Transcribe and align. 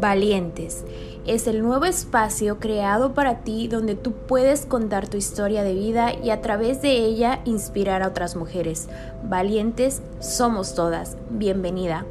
Valientes. 0.00 0.84
Es 1.26 1.46
el 1.46 1.62
nuevo 1.62 1.84
espacio 1.84 2.58
creado 2.58 3.12
para 3.12 3.44
ti 3.44 3.68
donde 3.68 3.94
tú 3.94 4.12
puedes 4.12 4.64
contar 4.64 5.08
tu 5.08 5.18
historia 5.18 5.62
de 5.62 5.74
vida 5.74 6.14
y 6.14 6.30
a 6.30 6.40
través 6.40 6.80
de 6.80 6.96
ella 7.04 7.42
inspirar 7.44 8.02
a 8.02 8.08
otras 8.08 8.34
mujeres. 8.34 8.88
Valientes 9.22 10.00
somos 10.18 10.74
todas. 10.74 11.18
Bienvenida. 11.28 12.06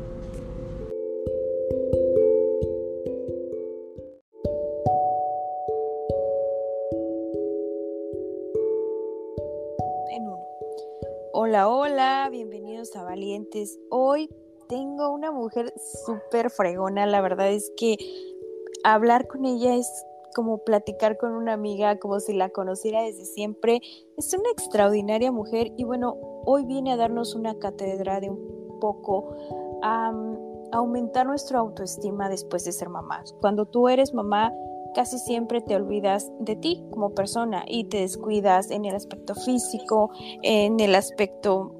Hola, 11.34 11.70
hola, 11.70 12.28
bienvenidos 12.30 12.96
a 12.96 13.04
Valientes. 13.04 13.80
Hoy 13.90 14.30
tengo 14.68 15.10
una 15.10 15.32
mujer 15.32 15.69
súper 16.06 16.50
fregona, 16.50 17.06
la 17.06 17.22
verdad 17.22 17.50
es 17.52 17.72
que 17.78 17.98
hablar 18.84 19.28
con 19.28 19.46
ella 19.46 19.76
es 19.76 19.88
como 20.36 20.60
platicar 20.60 21.18
con 21.18 21.34
una 21.34 21.54
amiga, 21.54 21.98
como 22.00 22.20
si 22.20 22.34
la 22.34 22.50
conociera 22.50 23.02
desde 23.02 23.26
siempre. 23.26 23.82
Es 24.18 24.34
una 24.34 24.50
extraordinaria 24.52 25.32
mujer 25.32 25.72
y 25.78 25.84
bueno, 25.84 26.16
hoy 26.46 26.66
viene 26.66 26.94
a 26.94 26.98
darnos 26.98 27.36
una 27.36 27.58
cátedra 27.58 28.20
de 28.20 28.30
un 28.30 28.80
poco 28.80 29.36
a 29.82 30.14
aumentar 30.72 31.26
nuestra 31.26 31.60
autoestima 31.60 32.30
después 32.30 32.64
de 32.66 32.72
ser 32.72 32.90
mamá. 32.90 33.24
Cuando 33.42 33.66
tú 33.66 33.90
eres 33.90 34.14
mamá, 34.14 34.54
casi 34.94 35.18
siempre 35.20 35.62
te 35.62 35.76
olvidas 35.76 36.32
de 36.40 36.56
ti 36.56 36.86
como 36.92 37.12
persona 37.12 37.64
y 37.68 37.86
te 37.86 37.98
descuidas 38.02 38.72
en 38.72 38.86
el 38.86 38.96
aspecto 38.96 39.36
físico, 39.36 40.12
en 40.44 40.80
el 40.80 40.96
aspecto 40.96 41.76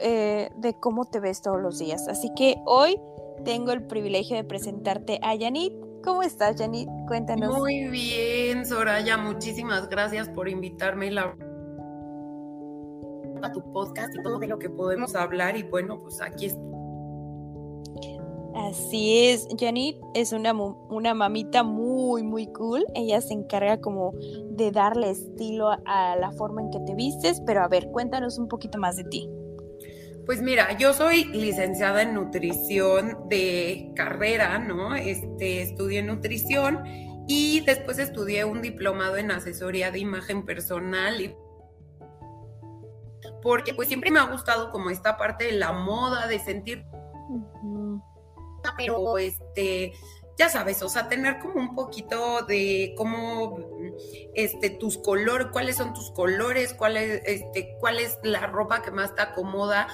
eh, 0.00 0.50
de 0.56 0.74
cómo 0.74 1.04
te 1.04 1.20
ves 1.20 1.42
todos 1.42 1.60
los 1.60 1.78
días. 1.78 2.08
Así 2.08 2.30
que 2.34 2.56
hoy 2.66 2.98
tengo 3.44 3.72
el 3.72 3.86
privilegio 3.86 4.36
de 4.36 4.44
presentarte 4.44 5.18
a 5.22 5.34
Yanit. 5.34 5.72
¿Cómo 6.04 6.22
estás, 6.22 6.56
Yanit? 6.56 6.88
Cuéntanos. 7.06 7.56
Muy 7.56 7.88
bien, 7.88 8.66
Soraya. 8.66 9.16
Muchísimas 9.16 9.88
gracias 9.88 10.28
por 10.28 10.48
invitarme 10.48 11.10
a 11.18 11.34
tu 13.52 13.72
podcast 13.72 14.14
y 14.16 14.22
todo 14.22 14.38
de 14.38 14.48
lo 14.48 14.58
que 14.58 14.70
podemos 14.70 15.14
hablar. 15.14 15.56
Y 15.56 15.62
bueno, 15.62 15.98
pues 15.98 16.20
aquí 16.20 16.46
estoy. 16.46 16.72
Así 18.54 19.28
es, 19.28 19.48
Janit 19.58 19.96
es 20.14 20.32
una, 20.32 20.52
una 20.52 21.14
mamita 21.14 21.62
muy, 21.62 22.22
muy 22.22 22.46
cool. 22.48 22.84
Ella 22.94 23.20
se 23.22 23.32
encarga 23.32 23.80
como 23.80 24.12
de 24.50 24.70
darle 24.70 25.10
estilo 25.10 25.70
a 25.86 26.16
la 26.16 26.32
forma 26.32 26.60
en 26.60 26.70
que 26.70 26.80
te 26.80 26.94
vistes, 26.94 27.40
pero 27.46 27.62
a 27.62 27.68
ver, 27.68 27.90
cuéntanos 27.90 28.38
un 28.38 28.48
poquito 28.48 28.78
más 28.78 28.96
de 28.96 29.04
ti. 29.04 29.28
Pues 30.26 30.40
mira, 30.40 30.76
yo 30.78 30.92
soy 30.94 31.24
licenciada 31.24 32.02
en 32.02 32.14
nutrición 32.14 33.28
de 33.28 33.92
carrera, 33.96 34.58
¿no? 34.58 34.94
Este, 34.94 35.62
estudié 35.62 36.02
nutrición 36.02 36.84
y 37.26 37.60
después 37.60 37.98
estudié 37.98 38.44
un 38.44 38.62
diplomado 38.62 39.16
en 39.16 39.30
asesoría 39.30 39.90
de 39.90 39.98
imagen 39.98 40.44
personal 40.44 41.20
y 41.20 41.34
porque 43.42 43.74
pues 43.74 43.88
siempre 43.88 44.10
me 44.10 44.20
ha 44.20 44.24
gustado 44.24 44.70
como 44.70 44.90
esta 44.90 45.16
parte 45.16 45.46
de 45.46 45.52
la 45.52 45.72
moda, 45.72 46.26
de 46.28 46.38
sentir 46.38 46.84
pero 48.76 49.18
este 49.18 49.92
ya 50.38 50.48
sabes, 50.48 50.82
o 50.82 50.88
sea, 50.88 51.08
tener 51.08 51.38
como 51.40 51.56
un 51.56 51.74
poquito 51.74 52.42
de 52.42 52.94
cómo, 52.96 53.58
este, 54.34 54.70
tus 54.70 54.98
colores, 54.98 55.48
cuáles 55.52 55.76
son 55.76 55.92
tus 55.92 56.10
colores, 56.12 56.74
cuál 56.74 56.96
es, 56.96 57.22
este, 57.24 57.76
cuál 57.80 57.98
es 57.98 58.18
la 58.22 58.46
ropa 58.46 58.82
que 58.82 58.90
más 58.90 59.14
te 59.14 59.22
acomoda. 59.22 59.88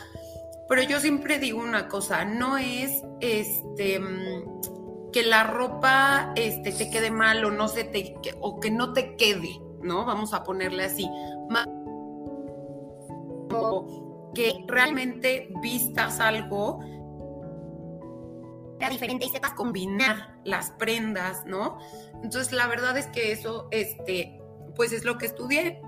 Pero 0.68 0.82
yo 0.82 1.00
siempre 1.00 1.38
digo 1.38 1.60
una 1.60 1.88
cosa, 1.88 2.24
no 2.24 2.58
es, 2.58 3.02
este, 3.20 4.00
que 5.12 5.22
la 5.22 5.44
ropa, 5.44 6.32
este, 6.36 6.72
te 6.72 6.90
quede 6.90 7.10
mal 7.10 7.44
o 7.44 7.50
no 7.50 7.68
se 7.68 7.84
te, 7.84 8.14
o 8.40 8.60
que 8.60 8.70
no 8.70 8.92
te 8.92 9.16
quede, 9.16 9.60
¿no? 9.82 10.04
Vamos 10.04 10.34
a 10.34 10.44
ponerle 10.44 10.84
así. 10.84 11.08
que 14.34 14.64
realmente 14.68 15.48
vistas 15.62 16.20
algo 16.20 16.78
diferente 18.88 19.26
y 19.26 19.30
sepas 19.30 19.54
combinar 19.54 20.36
las 20.44 20.70
prendas, 20.72 21.44
¿no? 21.46 21.78
Entonces, 22.22 22.52
la 22.52 22.66
verdad 22.66 22.96
es 22.96 23.06
que 23.06 23.32
eso, 23.32 23.68
este, 23.70 24.40
pues 24.76 24.92
es 24.92 25.04
lo 25.04 25.18
que 25.18 25.26
estudié. 25.26 25.80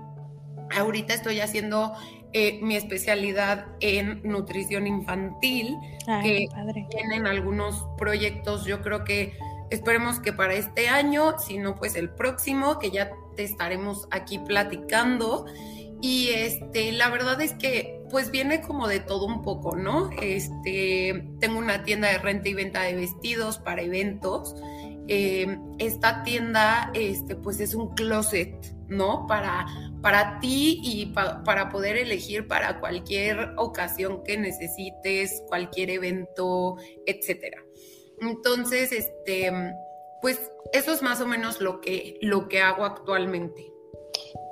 Ahorita 0.77 1.13
estoy 1.13 1.39
haciendo 1.39 1.93
eh, 2.33 2.59
mi 2.61 2.75
especialidad 2.75 3.67
en 3.81 4.21
nutrición 4.23 4.87
infantil, 4.87 5.77
que 6.23 6.47
tienen 6.89 7.27
algunos 7.27 7.85
proyectos, 7.97 8.65
yo 8.65 8.81
creo 8.81 9.03
que 9.03 9.37
esperemos 9.69 10.19
que 10.19 10.31
para 10.31 10.53
este 10.53 10.87
año, 10.87 11.37
si 11.39 11.57
no, 11.57 11.75
pues 11.75 11.95
el 11.95 12.09
próximo, 12.09 12.79
que 12.79 12.91
ya 12.91 13.11
te 13.35 13.43
estaremos 13.43 14.07
aquí 14.11 14.39
platicando. 14.39 15.45
Y 16.01 16.29
este, 16.29 16.91
la 16.91 17.09
verdad 17.09 17.39
es 17.41 17.53
que 17.53 18.01
pues 18.09 18.31
viene 18.31 18.61
como 18.61 18.87
de 18.87 18.99
todo 18.99 19.25
un 19.25 19.41
poco, 19.41 19.75
¿no? 19.77 20.09
Este, 20.21 21.27
tengo 21.39 21.59
una 21.59 21.83
tienda 21.83 22.09
de 22.09 22.17
renta 22.17 22.49
y 22.49 22.53
venta 22.53 22.81
de 22.81 22.95
vestidos 22.95 23.59
para 23.59 23.81
eventos. 23.81 24.55
Eh, 25.07 25.57
esta 25.79 26.23
tienda, 26.23 26.91
este, 26.93 27.35
pues 27.35 27.59
es 27.59 27.73
un 27.73 27.93
closet, 27.95 28.53
¿no? 28.87 29.25
Para, 29.27 29.65
para 30.01 30.39
ti 30.39 30.81
y 30.83 31.07
para 31.07 31.69
poder 31.69 31.97
elegir 31.97 32.47
para 32.47 32.79
cualquier 32.79 33.53
ocasión 33.57 34.23
que 34.23 34.37
necesites, 34.37 35.43
cualquier 35.47 35.91
evento, 35.91 36.77
etcétera. 37.05 37.63
Entonces, 38.19 38.91
este, 38.91 39.51
pues 40.21 40.51
eso 40.73 40.93
es 40.93 41.01
más 41.01 41.21
o 41.21 41.27
menos 41.27 41.61
lo 41.61 41.81
que, 41.81 42.17
lo 42.21 42.47
que 42.47 42.61
hago 42.61 42.85
actualmente. 42.85 43.70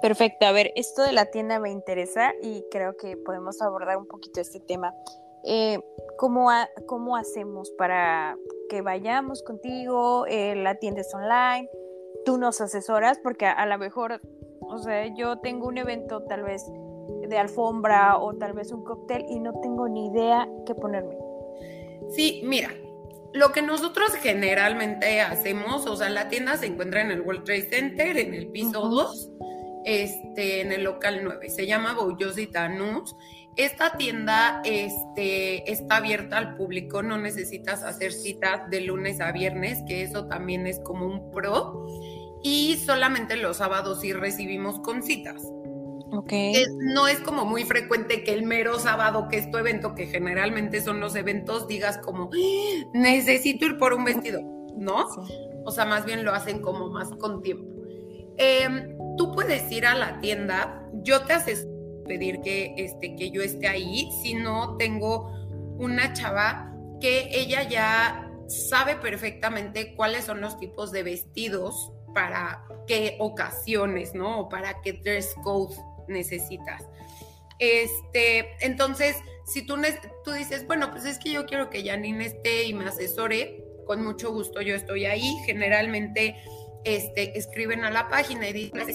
Perfecto, 0.01 0.45
a 0.45 0.53
ver, 0.53 0.71
esto 0.75 1.03
de 1.03 1.11
la 1.11 1.25
tienda 1.25 1.59
me 1.59 1.71
interesa 1.71 2.33
y 2.41 2.63
creo 2.71 2.95
que 2.95 3.17
podemos 3.17 3.61
abordar 3.61 3.97
un 3.97 4.07
poquito 4.07 4.39
este 4.39 4.61
tema. 4.61 4.93
Eh, 5.43 5.79
¿cómo, 6.17 6.49
¿Cómo 6.85 7.17
hacemos 7.17 7.69
para 7.71 8.37
que 8.69 8.81
vayamos 8.81 9.43
contigo? 9.43 10.25
Eh, 10.27 10.55
la 10.55 10.75
tienda 10.75 11.01
es 11.01 11.13
online, 11.13 11.69
tú 12.25 12.37
nos 12.37 12.61
asesoras, 12.61 13.19
porque 13.21 13.45
a, 13.45 13.65
lo 13.65 13.77
mejor, 13.77 14.21
o 14.61 14.77
sea, 14.77 15.13
yo 15.15 15.39
tengo 15.39 15.67
un 15.67 15.77
evento 15.77 16.23
tal 16.23 16.43
vez 16.43 16.63
de 17.27 17.37
alfombra 17.37 18.17
o 18.17 18.33
tal 18.35 18.53
vez 18.53 18.71
un 18.71 18.85
cóctel 18.85 19.25
y 19.29 19.39
no 19.39 19.59
tengo 19.59 19.89
ni 19.89 20.07
idea 20.07 20.47
qué 20.65 20.75
ponerme. 20.75 21.17
Sí, 22.09 22.41
mira, 22.45 22.69
lo 23.33 23.51
que 23.51 23.61
nosotros 23.61 24.13
generalmente 24.13 25.19
hacemos, 25.19 25.85
o 25.87 25.97
sea, 25.97 26.09
la 26.09 26.29
tienda 26.29 26.55
se 26.55 26.67
encuentra 26.67 27.01
en 27.01 27.11
el 27.11 27.21
World 27.21 27.43
Trade 27.43 27.69
Center, 27.69 28.17
en 28.17 28.33
el 28.33 28.47
piso 28.47 28.87
2 28.87 29.31
este, 29.89 30.61
en 30.61 30.71
el 30.71 30.83
local 30.83 31.21
9. 31.23 31.49
Se 31.49 31.65
llama 31.65 31.97
Tanus. 32.51 33.15
Esta 33.55 33.97
tienda 33.97 34.61
este, 34.63 35.69
está 35.69 35.97
abierta 35.97 36.37
al 36.37 36.55
público, 36.55 37.01
no 37.01 37.17
necesitas 37.17 37.83
hacer 37.83 38.13
citas 38.13 38.69
de 38.69 38.81
lunes 38.81 39.19
a 39.19 39.31
viernes, 39.31 39.79
que 39.87 40.03
eso 40.03 40.27
también 40.27 40.67
es 40.67 40.79
como 40.79 41.07
un 41.07 41.31
pro. 41.31 41.87
Y 42.43 42.77
solamente 42.77 43.35
los 43.35 43.57
sábados 43.57 44.01
sí 44.01 44.13
recibimos 44.13 44.79
con 44.79 45.01
citas. 45.01 45.43
Okay. 46.11 46.63
no 46.79 47.07
es 47.07 47.19
como 47.19 47.45
muy 47.45 47.65
frecuente 47.65 48.23
que 48.23 48.33
el 48.33 48.43
mero 48.43 48.79
sábado, 48.79 49.27
que 49.29 49.37
es 49.37 49.51
tu 49.51 49.59
evento, 49.59 49.93
que 49.93 50.07
generalmente 50.07 50.81
son 50.81 50.99
los 50.99 51.15
eventos, 51.15 51.67
digas 51.67 51.99
como, 51.99 52.31
¡Ah! 52.33 52.89
necesito 52.93 53.65
ir 53.65 53.77
por 53.77 53.93
un 53.93 54.05
vestido, 54.05 54.41
¿no? 54.75 55.07
O 55.65 55.71
sea, 55.71 55.85
más 55.85 56.05
bien 56.05 56.25
lo 56.25 56.33
hacen 56.33 56.61
como 56.61 56.89
más 56.89 57.11
con 57.11 57.43
tiempo. 57.43 57.79
Eh, 58.37 58.95
tú 59.19 59.33
puedes 59.33 59.69
ir 59.69 59.85
a 59.85 59.95
la 59.95 60.21
tienda, 60.21 60.81
yo 60.93 61.25
te 61.25 61.33
haces 61.33 61.67
pedir 62.07 62.39
que, 62.39 62.73
este, 62.77 63.17
que 63.17 63.31
yo 63.31 63.41
esté 63.41 63.67
ahí, 63.67 64.09
si 64.23 64.33
no 64.33 64.77
tengo 64.77 65.29
una 65.77 66.13
chava 66.13 66.73
que 67.01 67.29
ella 67.29 67.63
ya 67.63 68.31
sabe 68.47 68.95
perfectamente 68.95 69.93
cuáles 69.93 70.23
son 70.23 70.39
los 70.39 70.57
tipos 70.57 70.93
de 70.93 71.03
vestidos 71.03 71.91
para 72.15 72.63
qué 72.87 73.17
ocasiones, 73.19 74.15
¿no? 74.15 74.39
O 74.39 74.49
para 74.49 74.81
qué 74.81 74.93
dress 74.93 75.35
code 75.43 75.75
necesitas. 76.07 76.87
Este, 77.59 78.55
entonces, 78.61 79.17
si 79.45 79.65
tú, 79.65 79.75
tú 80.23 80.31
dices, 80.31 80.65
bueno, 80.65 80.91
pues 80.91 81.03
es 81.03 81.19
que 81.19 81.33
yo 81.33 81.45
quiero 81.45 81.69
que 81.69 81.83
Janine 81.83 82.25
esté 82.25 82.63
y 82.63 82.73
me 82.73 82.85
asesore, 82.85 83.65
con 83.85 84.01
mucho 84.01 84.31
gusto 84.31 84.61
yo 84.61 84.75
estoy 84.75 85.05
ahí. 85.05 85.35
Generalmente 85.45 86.37
este, 86.83 87.37
escriben 87.37 87.83
a 87.83 87.91
la 87.91 88.09
página 88.09 88.49
y 88.49 88.53
dicen, 88.53 88.87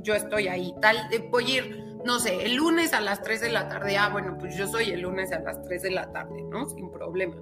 yo 0.00 0.14
estoy 0.14 0.48
ahí, 0.48 0.74
tal, 0.80 1.08
voy 1.30 1.44
a 1.44 1.56
ir, 1.56 1.96
no 2.04 2.18
sé, 2.18 2.44
el 2.44 2.56
lunes 2.56 2.92
a 2.92 3.00
las 3.00 3.22
3 3.22 3.40
de 3.40 3.50
la 3.50 3.68
tarde, 3.68 3.96
ah, 3.96 4.08
bueno, 4.08 4.36
pues 4.38 4.56
yo 4.56 4.66
soy 4.66 4.90
el 4.90 5.00
lunes 5.00 5.32
a 5.32 5.40
las 5.40 5.62
3 5.62 5.82
de 5.82 5.90
la 5.90 6.12
tarde, 6.12 6.42
¿no? 6.42 6.68
Sin 6.68 6.90
problema. 6.90 7.36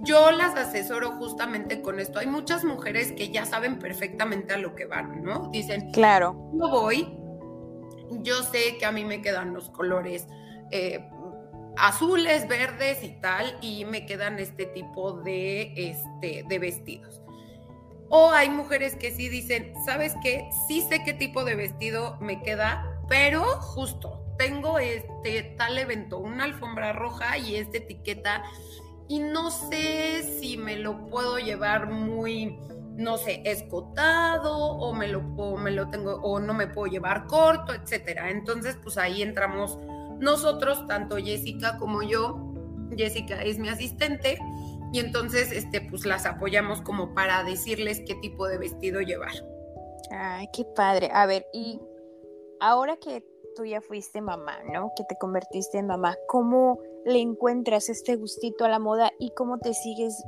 Yo 0.00 0.30
las 0.30 0.54
asesoro 0.54 1.12
justamente 1.12 1.82
con 1.82 1.98
esto. 1.98 2.20
Hay 2.20 2.28
muchas 2.28 2.64
mujeres 2.64 3.12
que 3.12 3.30
ya 3.30 3.44
saben 3.44 3.80
perfectamente 3.80 4.54
a 4.54 4.56
lo 4.56 4.76
que 4.76 4.86
van, 4.86 5.22
¿no? 5.24 5.48
Dicen, 5.50 5.90
claro, 5.90 6.50
yo 6.52 6.68
voy, 6.68 7.18
yo 8.22 8.42
sé 8.42 8.76
que 8.78 8.86
a 8.86 8.92
mí 8.92 9.04
me 9.04 9.20
quedan 9.20 9.52
los 9.52 9.70
colores 9.70 10.28
eh, 10.70 11.10
azules, 11.76 12.46
verdes 12.46 13.02
y 13.02 13.20
tal, 13.20 13.58
y 13.60 13.84
me 13.84 14.06
quedan 14.06 14.38
este 14.38 14.66
tipo 14.66 15.12
de, 15.12 15.72
este, 15.76 16.44
de 16.48 16.58
vestidos. 16.58 17.20
O 18.10 18.30
hay 18.30 18.48
mujeres 18.48 18.96
que 18.96 19.10
sí 19.10 19.28
dicen, 19.28 19.74
¿sabes 19.84 20.14
qué? 20.22 20.48
Sí 20.66 20.82
sé 20.82 21.04
qué 21.04 21.12
tipo 21.12 21.44
de 21.44 21.54
vestido 21.54 22.16
me 22.20 22.42
queda, 22.42 23.02
pero 23.08 23.42
justo, 23.60 24.24
tengo 24.38 24.78
este 24.78 25.42
tal 25.58 25.76
evento, 25.78 26.18
una 26.18 26.44
alfombra 26.44 26.92
roja 26.92 27.36
y 27.36 27.56
esta 27.56 27.78
etiqueta, 27.78 28.44
y 29.08 29.18
no 29.18 29.50
sé 29.50 30.22
si 30.40 30.56
me 30.56 30.76
lo 30.76 31.06
puedo 31.06 31.38
llevar 31.38 31.90
muy, 31.90 32.58
no 32.96 33.18
sé, 33.18 33.42
escotado, 33.44 34.56
o 34.56 34.94
me 34.94 35.08
lo, 35.08 35.20
o 35.36 35.56
me 35.56 35.70
lo 35.70 35.88
tengo, 35.90 36.14
o 36.16 36.40
no 36.40 36.54
me 36.54 36.66
puedo 36.66 36.90
llevar 36.90 37.26
corto, 37.26 37.74
etcétera. 37.74 38.30
Entonces, 38.30 38.78
pues 38.82 38.96
ahí 38.98 39.22
entramos 39.22 39.78
nosotros, 40.18 40.86
tanto 40.86 41.16
Jessica 41.16 41.78
como 41.78 42.02
yo. 42.02 42.44
Jessica 42.96 43.42
es 43.42 43.58
mi 43.58 43.68
asistente 43.68 44.38
y 44.92 45.00
entonces 45.00 45.52
este 45.52 45.80
pues 45.80 46.06
las 46.06 46.26
apoyamos 46.26 46.80
como 46.80 47.14
para 47.14 47.44
decirles 47.44 48.00
qué 48.06 48.14
tipo 48.16 48.46
de 48.48 48.58
vestido 48.58 49.00
llevar. 49.00 49.32
Ay, 50.10 50.48
qué 50.52 50.64
padre. 50.64 51.10
A 51.12 51.26
ver, 51.26 51.46
y 51.52 51.80
ahora 52.60 52.96
que 52.96 53.24
tú 53.54 53.64
ya 53.64 53.80
fuiste 53.80 54.20
mamá, 54.20 54.58
¿no? 54.72 54.92
Que 54.96 55.04
te 55.04 55.16
convertiste 55.16 55.78
en 55.78 55.86
mamá, 55.86 56.16
¿cómo 56.28 56.78
le 57.04 57.18
encuentras 57.20 57.88
este 57.88 58.16
gustito 58.16 58.64
a 58.64 58.68
la 58.68 58.78
moda 58.78 59.10
y 59.18 59.30
cómo 59.30 59.58
te 59.58 59.74
sigues 59.74 60.24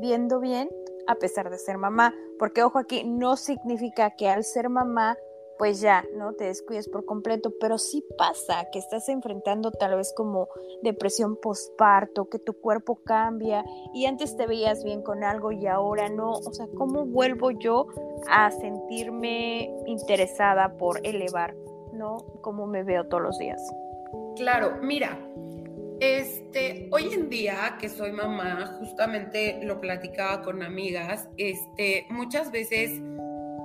viendo 0.00 0.40
bien 0.40 0.70
a 1.06 1.16
pesar 1.16 1.50
de 1.50 1.58
ser 1.58 1.78
mamá? 1.78 2.14
Porque 2.38 2.62
ojo 2.62 2.78
aquí, 2.78 3.04
no 3.04 3.36
significa 3.36 4.12
que 4.16 4.28
al 4.28 4.44
ser 4.44 4.68
mamá 4.68 5.16
pues 5.58 5.80
ya, 5.80 6.04
¿no? 6.16 6.34
Te 6.34 6.44
descuides 6.44 6.88
por 6.88 7.04
completo, 7.04 7.52
pero 7.60 7.78
sí 7.78 8.04
pasa 8.16 8.68
que 8.72 8.78
estás 8.78 9.08
enfrentando 9.08 9.70
tal 9.70 9.96
vez 9.96 10.12
como 10.16 10.48
depresión 10.82 11.36
postparto, 11.36 12.28
que 12.28 12.38
tu 12.38 12.54
cuerpo 12.54 13.00
cambia 13.04 13.64
y 13.94 14.06
antes 14.06 14.36
te 14.36 14.46
veías 14.46 14.84
bien 14.84 15.02
con 15.02 15.24
algo 15.24 15.52
y 15.52 15.66
ahora 15.66 16.08
no, 16.08 16.32
o 16.32 16.52
sea, 16.52 16.66
¿cómo 16.76 17.04
vuelvo 17.04 17.50
yo 17.50 17.86
a 18.28 18.50
sentirme 18.50 19.70
interesada 19.86 20.76
por 20.76 21.00
elevar, 21.06 21.54
¿no? 21.92 22.18
Cómo 22.42 22.66
me 22.66 22.82
veo 22.82 23.06
todos 23.06 23.22
los 23.22 23.38
días. 23.38 23.62
Claro, 24.36 24.78
mira, 24.82 25.18
este, 26.00 26.88
hoy 26.90 27.12
en 27.12 27.30
día 27.30 27.76
que 27.80 27.88
soy 27.88 28.10
mamá, 28.10 28.78
justamente 28.80 29.60
lo 29.62 29.80
platicaba 29.80 30.42
con 30.42 30.62
amigas, 30.62 31.28
este, 31.36 32.06
muchas 32.10 32.50
veces 32.50 33.00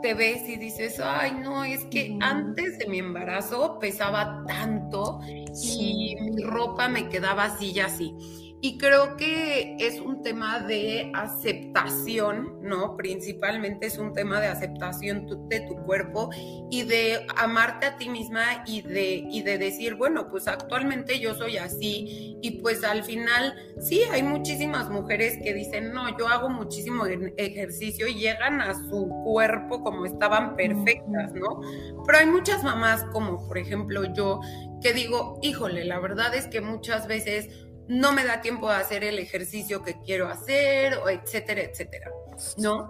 te 0.01 0.13
ves 0.13 0.47
y 0.47 0.57
dices, 0.57 0.99
ay, 0.99 1.33
no, 1.33 1.63
es 1.63 1.85
que 1.85 2.17
antes 2.21 2.77
de 2.79 2.87
mi 2.87 2.99
embarazo 2.99 3.79
pesaba 3.79 4.43
tanto 4.47 5.19
y 5.27 6.15
mi 6.19 6.43
ropa 6.43 6.87
me 6.87 7.09
quedaba 7.09 7.45
así 7.45 7.71
y 7.71 7.79
así. 7.79 8.46
Y 8.59 8.79
creo 8.79 9.17
que 9.17 9.75
es 9.79 9.99
un 9.99 10.23
tema 10.23 10.59
de 10.59 11.11
aceptación, 11.13 12.57
¿no? 12.63 12.97
Principalmente 12.97 13.85
es 13.85 13.99
un 13.99 14.13
tema 14.13 14.41
de 14.41 14.47
aceptación 14.47 15.27
de 15.47 15.61
tu 15.61 15.75
cuerpo 15.85 16.31
y 16.71 16.81
de 16.83 17.27
amarte 17.35 17.85
a 17.85 17.97
ti 17.97 18.09
misma 18.09 18.63
y 18.65 18.81
de, 18.81 19.27
y 19.29 19.43
de 19.43 19.59
decir, 19.59 19.93
bueno, 19.93 20.27
pues 20.29 20.47
actualmente 20.47 21.19
yo 21.19 21.35
soy 21.35 21.57
así 21.57 22.37
y 22.41 22.59
pues 22.61 22.83
al 22.83 23.03
final, 23.03 23.53
sí, 23.79 24.01
hay 24.11 24.23
muchísimas 24.23 24.89
mujeres 24.89 25.37
que 25.43 25.53
dicen, 25.53 25.93
no, 25.93 26.17
yo 26.17 26.27
hago 26.27 26.49
muchísimo 26.49 27.05
ejercicio 27.05 28.07
y 28.07 28.15
llegan 28.15 28.59
a 28.61 28.73
su 28.73 29.07
cuerpo 29.23 29.83
como 29.83 30.05
estaban 30.05 30.55
perfectas, 30.55 31.31
¿no? 31.33 31.61
Pero 32.07 32.17
hay 32.17 32.25
muchas 32.25 32.63
mamás 32.63 33.03
como 33.11 33.47
por 33.47 33.59
ejemplo 33.59 34.03
yo 34.13 34.39
que 34.81 34.93
digo, 34.93 35.39
híjole, 35.41 35.85
la 35.85 35.99
verdad 35.99 36.35
es 36.35 36.47
que 36.47 36.61
muchas 36.61 37.07
veces 37.07 37.49
no 37.87 38.11
me 38.11 38.25
da 38.25 38.41
tiempo 38.41 38.69
de 38.69 38.75
hacer 38.75 39.03
el 39.03 39.19
ejercicio 39.19 39.83
que 39.83 39.99
quiero 40.01 40.27
hacer, 40.27 40.95
o 40.95 41.09
etcétera, 41.09 41.61
etcétera, 41.61 42.11
¿no? 42.57 42.89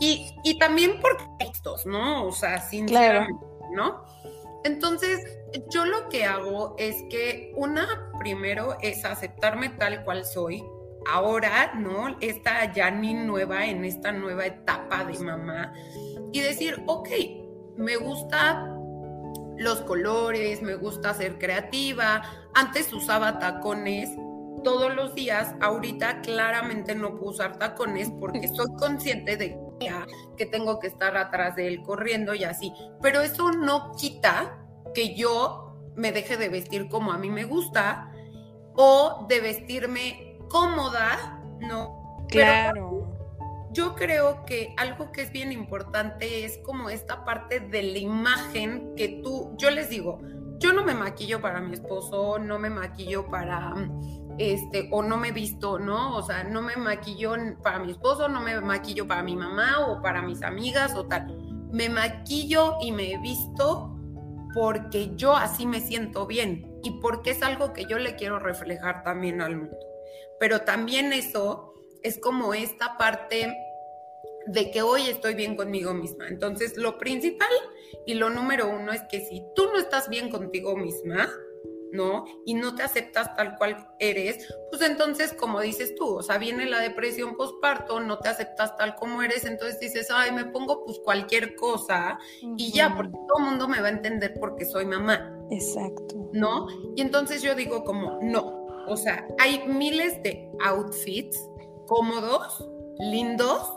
Y, 0.00 0.34
y 0.44 0.58
también 0.58 1.00
por 1.00 1.16
textos, 1.38 1.86
¿no? 1.86 2.26
O 2.26 2.32
sea, 2.32 2.60
sinceramente, 2.60 3.44
¿no? 3.72 4.04
Entonces, 4.64 5.20
yo 5.70 5.84
lo 5.84 6.08
que 6.08 6.24
hago 6.24 6.74
es 6.78 6.96
que 7.10 7.52
una, 7.54 8.10
primero, 8.18 8.76
es 8.80 9.04
aceptarme 9.04 9.68
tal 9.70 10.02
cual 10.04 10.24
soy. 10.24 10.64
Ahora, 11.06 11.74
¿no? 11.74 12.16
Esta 12.20 12.72
Janine 12.74 13.26
nueva, 13.26 13.66
en 13.66 13.84
esta 13.84 14.10
nueva 14.10 14.46
etapa 14.46 15.04
de 15.04 15.18
mamá. 15.18 15.74
Y 16.32 16.40
decir, 16.40 16.82
ok, 16.86 17.08
me 17.76 17.96
gusta 17.96 18.70
los 19.58 19.82
colores, 19.82 20.62
me 20.62 20.76
gusta 20.76 21.12
ser 21.12 21.38
creativa. 21.38 22.22
Antes 22.54 22.92
usaba 22.92 23.38
tacones 23.38 24.10
todos 24.62 24.94
los 24.94 25.14
días, 25.14 25.54
ahorita 25.60 26.20
claramente 26.20 26.94
no 26.94 27.16
puedo 27.16 27.32
usar 27.32 27.58
tacones 27.58 28.10
porque 28.20 28.48
soy 28.48 28.72
consciente 28.78 29.36
de 29.36 29.58
que 30.36 30.46
tengo 30.46 30.78
que 30.78 30.86
estar 30.86 31.16
atrás 31.16 31.56
de 31.56 31.68
él 31.68 31.82
corriendo 31.82 32.34
y 32.34 32.44
así. 32.44 32.72
Pero 33.02 33.20
eso 33.20 33.50
no 33.52 33.92
quita 33.96 34.58
que 34.94 35.14
yo 35.14 35.74
me 35.96 36.12
deje 36.12 36.36
de 36.36 36.48
vestir 36.48 36.88
como 36.88 37.12
a 37.12 37.18
mí 37.18 37.30
me 37.30 37.44
gusta 37.44 38.10
o 38.74 39.26
de 39.28 39.40
vestirme 39.40 40.38
cómoda, 40.48 41.42
¿no? 41.60 42.26
Claro. 42.28 43.12
yo 43.70 43.94
creo 43.94 44.44
que 44.44 44.74
algo 44.76 45.12
que 45.12 45.22
es 45.22 45.30
bien 45.30 45.52
importante 45.52 46.44
es 46.44 46.58
como 46.58 46.90
esta 46.90 47.24
parte 47.24 47.60
de 47.60 47.82
la 47.82 47.98
imagen 47.98 48.94
que 48.96 49.20
tú, 49.22 49.54
yo 49.56 49.70
les 49.70 49.88
digo, 49.88 50.20
yo 50.58 50.72
no 50.72 50.84
me 50.84 50.94
maquillo 50.94 51.40
para 51.40 51.60
mi 51.60 51.74
esposo, 51.74 52.38
no 52.38 52.58
me 52.58 52.70
maquillo 52.70 53.28
para 53.28 53.74
este, 54.38 54.88
o 54.90 55.02
no 55.02 55.16
me 55.16 55.32
visto, 55.32 55.78
¿no? 55.78 56.16
O 56.16 56.22
sea, 56.22 56.44
no 56.44 56.62
me 56.62 56.76
maquillo 56.76 57.34
para 57.62 57.78
mi 57.78 57.92
esposo, 57.92 58.28
no 58.28 58.40
me 58.40 58.60
maquillo 58.60 59.06
para 59.06 59.22
mi 59.22 59.36
mamá 59.36 59.86
o 59.86 60.02
para 60.02 60.22
mis 60.22 60.42
amigas 60.42 60.94
o 60.94 61.06
tal. 61.06 61.36
Me 61.70 61.88
maquillo 61.88 62.76
y 62.80 62.92
me 62.92 63.18
visto 63.18 63.90
porque 64.54 65.14
yo 65.16 65.34
así 65.34 65.66
me 65.66 65.80
siento 65.80 66.26
bien 66.26 66.78
y 66.82 66.92
porque 67.00 67.30
es 67.30 67.42
algo 67.42 67.72
que 67.72 67.86
yo 67.86 67.98
le 67.98 68.14
quiero 68.14 68.38
reflejar 68.38 69.02
también 69.02 69.40
al 69.40 69.56
mundo. 69.56 69.76
Pero 70.38 70.62
también 70.62 71.12
eso 71.12 71.74
es 72.02 72.18
como 72.18 72.54
esta 72.54 72.96
parte 72.96 73.56
de 74.46 74.70
que 74.70 74.82
hoy 74.82 75.08
estoy 75.08 75.34
bien 75.34 75.56
conmigo 75.56 75.94
misma. 75.94 76.28
Entonces, 76.28 76.76
lo 76.76 76.98
principal 76.98 77.48
y 78.06 78.14
lo 78.14 78.30
número 78.30 78.68
uno 78.68 78.92
es 78.92 79.02
que 79.10 79.20
si 79.20 79.42
tú 79.54 79.66
no 79.72 79.78
estás 79.78 80.08
bien 80.08 80.30
contigo 80.30 80.76
misma, 80.76 81.28
¿no? 81.94 82.24
Y 82.44 82.54
no 82.54 82.74
te 82.74 82.82
aceptas 82.82 83.34
tal 83.36 83.56
cual 83.56 83.88
eres, 84.00 84.52
pues 84.70 84.82
entonces, 84.82 85.32
como 85.32 85.60
dices 85.60 85.94
tú, 85.94 86.16
o 86.16 86.22
sea, 86.22 86.38
viene 86.38 86.66
la 86.66 86.80
depresión 86.80 87.36
postparto, 87.36 88.00
no 88.00 88.18
te 88.18 88.28
aceptas 88.28 88.76
tal 88.76 88.96
como 88.96 89.22
eres, 89.22 89.44
entonces 89.44 89.78
dices, 89.78 90.08
ay, 90.10 90.32
me 90.32 90.44
pongo 90.44 90.84
pues 90.84 90.98
cualquier 90.98 91.54
cosa 91.54 92.18
y 92.56 92.72
ya, 92.72 92.94
porque 92.96 93.12
todo 93.12 93.38
el 93.38 93.44
mundo 93.44 93.68
me 93.68 93.80
va 93.80 93.86
a 93.86 93.92
entender 93.92 94.34
porque 94.40 94.64
soy 94.64 94.86
mamá. 94.86 95.32
Exacto. 95.50 96.30
¿No? 96.32 96.66
Y 96.96 97.00
entonces 97.00 97.42
yo 97.42 97.54
digo 97.54 97.84
como, 97.84 98.18
no, 98.20 98.66
o 98.88 98.96
sea, 98.96 99.26
hay 99.38 99.66
miles 99.68 100.20
de 100.24 100.50
outfits 100.64 101.38
cómodos, 101.86 102.68
lindos, 102.98 103.72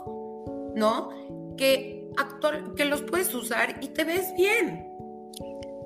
¿no? 0.74 1.10
Que, 1.56 2.10
actual, 2.16 2.74
que 2.74 2.84
los 2.84 3.02
puedes 3.02 3.32
usar 3.32 3.78
y 3.80 3.88
te 3.88 4.02
ves 4.02 4.34
bien. 4.36 4.88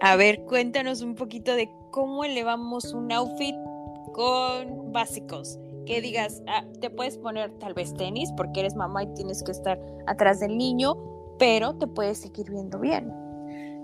A 0.05 0.17
ver, 0.17 0.43
cuéntanos 0.47 1.01
un 1.01 1.15
poquito 1.15 1.55
de 1.55 1.71
cómo 1.93 2.25
elevamos 2.25 2.93
un 2.93 3.13
outfit 3.13 3.55
con 4.13 4.91
básicos. 4.91 5.61
Que 5.87 6.01
digas, 6.01 6.43
ah, 6.49 6.65
te 6.81 6.91
puedes 6.91 7.19
poner 7.19 7.53
tal 7.61 7.73
vez 7.73 7.95
tenis 7.95 8.33
porque 8.37 8.61
eres 8.61 8.75
mamá 8.75 9.05
y 9.05 9.15
tienes 9.15 9.45
que 9.45 9.53
estar 9.53 9.79
atrás 10.09 10.41
del 10.41 10.59
niño, 10.59 10.97
pero 11.39 11.79
te 11.79 11.87
puedes 11.87 12.19
seguir 12.19 12.51
viendo 12.51 12.81
bien. 12.81 13.13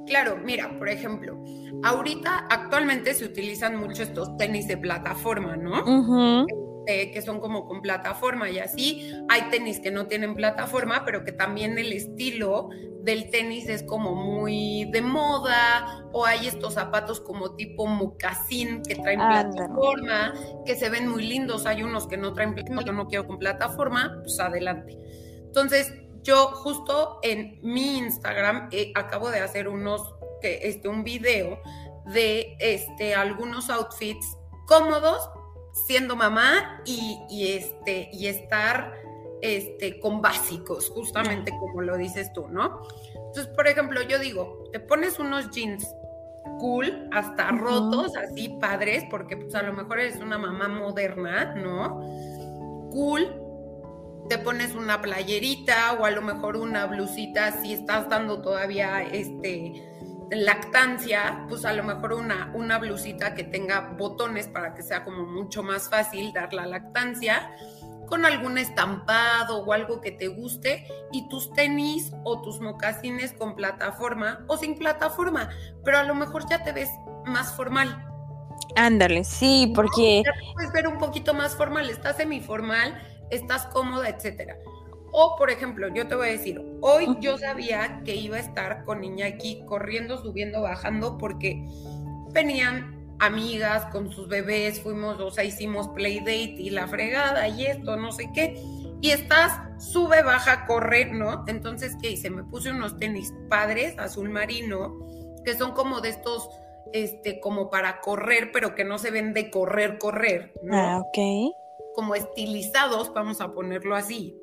Claro, 0.08 0.38
mira, 0.44 0.76
por 0.76 0.88
ejemplo, 0.88 1.38
ahorita 1.84 2.48
actualmente 2.50 3.14
se 3.14 3.24
utilizan 3.24 3.76
mucho 3.76 4.02
estos 4.02 4.36
tenis 4.38 4.66
de 4.66 4.76
plataforma, 4.76 5.56
¿no? 5.56 6.46
Que 6.88 7.20
son 7.20 7.38
como 7.38 7.66
con 7.66 7.82
plataforma 7.82 8.48
y 8.48 8.58
así. 8.58 9.12
Hay 9.28 9.50
tenis 9.50 9.78
que 9.78 9.90
no 9.90 10.06
tienen 10.06 10.34
plataforma, 10.34 11.04
pero 11.04 11.22
que 11.22 11.32
también 11.32 11.76
el 11.78 11.92
estilo 11.92 12.70
del 13.02 13.30
tenis 13.30 13.68
es 13.68 13.82
como 13.82 14.14
muy 14.14 14.90
de 14.90 15.02
moda, 15.02 16.02
o 16.12 16.24
hay 16.24 16.46
estos 16.46 16.74
zapatos 16.74 17.20
como 17.20 17.56
tipo 17.56 17.86
mocasín 17.86 18.82
que 18.82 18.94
traen 18.94 19.20
plataforma, 19.20 20.32
que 20.64 20.76
se 20.76 20.88
ven 20.88 21.08
muy 21.08 21.26
lindos. 21.26 21.66
Hay 21.66 21.82
unos 21.82 22.06
que 22.06 22.16
no 22.16 22.32
traen 22.32 22.54
plataforma, 22.54 22.84
yo 22.84 22.92
no 22.92 23.06
quiero 23.06 23.26
con 23.26 23.38
plataforma, 23.38 24.20
pues 24.22 24.40
adelante. 24.40 24.98
Entonces, 25.44 25.92
yo 26.22 26.48
justo 26.48 27.18
en 27.22 27.58
mi 27.62 27.98
Instagram 27.98 28.70
eh, 28.72 28.92
acabo 28.94 29.30
de 29.30 29.40
hacer 29.40 29.68
unos, 29.68 30.14
este, 30.42 30.88
un 30.88 31.04
video 31.04 31.60
de 32.14 32.56
este, 32.60 33.14
algunos 33.14 33.68
outfits 33.68 34.38
cómodos 34.66 35.28
siendo 35.86 36.16
mamá 36.16 36.82
y, 36.84 37.52
este, 37.52 38.08
y 38.12 38.26
estar 38.26 38.94
este, 39.42 40.00
con 40.00 40.20
básicos, 40.20 40.90
justamente 40.90 41.52
como 41.58 41.82
lo 41.82 41.96
dices 41.96 42.32
tú, 42.32 42.48
¿no? 42.48 42.82
Entonces, 43.14 43.46
por 43.48 43.68
ejemplo, 43.68 44.02
yo 44.02 44.18
digo, 44.18 44.64
te 44.72 44.80
pones 44.80 45.18
unos 45.18 45.50
jeans 45.50 45.86
cool, 46.58 47.08
hasta 47.12 47.50
rotos, 47.52 48.16
así 48.16 48.48
padres, 48.60 49.04
porque 49.10 49.36
pues 49.36 49.54
a 49.54 49.62
lo 49.62 49.72
mejor 49.72 50.00
eres 50.00 50.16
una 50.16 50.38
mamá 50.38 50.68
moderna, 50.68 51.54
¿no? 51.54 52.00
Cool, 52.90 53.30
te 54.28 54.38
pones 54.38 54.74
una 54.74 55.00
playerita 55.00 55.94
o 56.00 56.04
a 56.04 56.10
lo 56.10 56.22
mejor 56.22 56.56
una 56.56 56.86
blusita 56.86 57.60
si 57.60 57.72
estás 57.72 58.08
dando 58.08 58.42
todavía 58.42 59.02
este 59.02 59.72
lactancia, 60.30 61.44
pues 61.48 61.64
a 61.64 61.72
lo 61.72 61.84
mejor 61.84 62.12
una, 62.12 62.50
una 62.54 62.78
blusita 62.78 63.34
que 63.34 63.44
tenga 63.44 63.94
botones 63.98 64.48
para 64.48 64.74
que 64.74 64.82
sea 64.82 65.04
como 65.04 65.24
mucho 65.24 65.62
más 65.62 65.88
fácil 65.88 66.32
dar 66.32 66.52
la 66.52 66.66
lactancia 66.66 67.50
con 68.08 68.24
algún 68.24 68.58
estampado 68.58 69.64
o 69.64 69.72
algo 69.72 70.00
que 70.00 70.10
te 70.10 70.28
guste 70.28 70.86
y 71.12 71.28
tus 71.28 71.52
tenis 71.52 72.12
o 72.24 72.40
tus 72.40 72.60
mocasines 72.60 73.32
con 73.32 73.54
plataforma 73.54 74.44
o 74.48 74.56
sin 74.56 74.76
plataforma, 74.76 75.50
pero 75.84 75.98
a 75.98 76.04
lo 76.04 76.14
mejor 76.14 76.48
ya 76.48 76.62
te 76.62 76.72
ves 76.72 76.88
más 77.26 77.54
formal. 77.54 78.04
Ándale, 78.76 79.24
sí, 79.24 79.72
porque... 79.74 80.22
Ya 80.24 80.32
te 80.32 80.52
puedes 80.54 80.72
ver 80.72 80.88
un 80.88 80.98
poquito 80.98 81.34
más 81.34 81.54
formal, 81.54 81.90
estás 81.90 82.16
semiformal, 82.16 83.00
estás 83.30 83.66
cómoda, 83.66 84.08
etcétera. 84.08 84.56
O, 85.12 85.36
por 85.36 85.50
ejemplo, 85.50 85.88
yo 85.94 86.06
te 86.06 86.14
voy 86.14 86.28
a 86.28 86.32
decir, 86.32 86.62
hoy 86.80 87.16
yo 87.20 87.38
sabía 87.38 88.02
que 88.04 88.14
iba 88.14 88.36
a 88.36 88.40
estar 88.40 88.84
con 88.84 89.00
niña 89.00 89.26
aquí 89.26 89.62
corriendo, 89.66 90.18
subiendo, 90.22 90.62
bajando, 90.62 91.18
porque 91.18 91.64
venían 92.32 92.98
amigas 93.20 93.86
con 93.86 94.10
sus 94.12 94.28
bebés, 94.28 94.80
fuimos, 94.80 95.20
o 95.20 95.30
sea, 95.30 95.44
hicimos 95.44 95.88
playdate 95.88 96.56
y 96.58 96.70
la 96.70 96.86
fregada 96.86 97.48
y 97.48 97.66
esto, 97.66 97.96
no 97.96 98.12
sé 98.12 98.30
qué. 98.34 98.60
Y 99.00 99.10
estás, 99.10 99.60
sube, 99.78 100.22
baja, 100.22 100.66
corre, 100.66 101.06
¿no? 101.06 101.44
Entonces, 101.46 101.96
¿qué 102.00 102.10
hice? 102.10 102.30
Me 102.30 102.44
puse 102.44 102.70
unos 102.70 102.98
tenis 102.98 103.32
padres, 103.48 103.96
azul 103.98 104.28
marino, 104.28 104.98
que 105.44 105.54
son 105.54 105.72
como 105.72 106.00
de 106.00 106.10
estos, 106.10 106.48
este, 106.92 107.38
como 107.40 107.70
para 107.70 108.00
correr, 108.00 108.50
pero 108.52 108.74
que 108.74 108.84
no 108.84 108.98
se 108.98 109.10
ven 109.10 109.34
de 109.34 109.50
correr, 109.50 109.98
correr, 109.98 110.52
¿no? 110.62 110.76
Ah, 110.76 110.98
ok. 110.98 111.54
Como 111.94 112.14
estilizados, 112.14 113.12
vamos 113.14 113.40
a 113.40 113.52
ponerlo 113.52 113.94
así. 113.94 114.36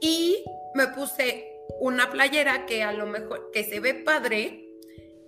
Y 0.00 0.44
me 0.74 0.88
puse 0.88 1.50
una 1.80 2.10
playera 2.10 2.66
que 2.66 2.82
a 2.82 2.92
lo 2.92 3.06
mejor, 3.06 3.50
que 3.52 3.64
se 3.64 3.80
ve 3.80 3.94
padre, 3.94 4.64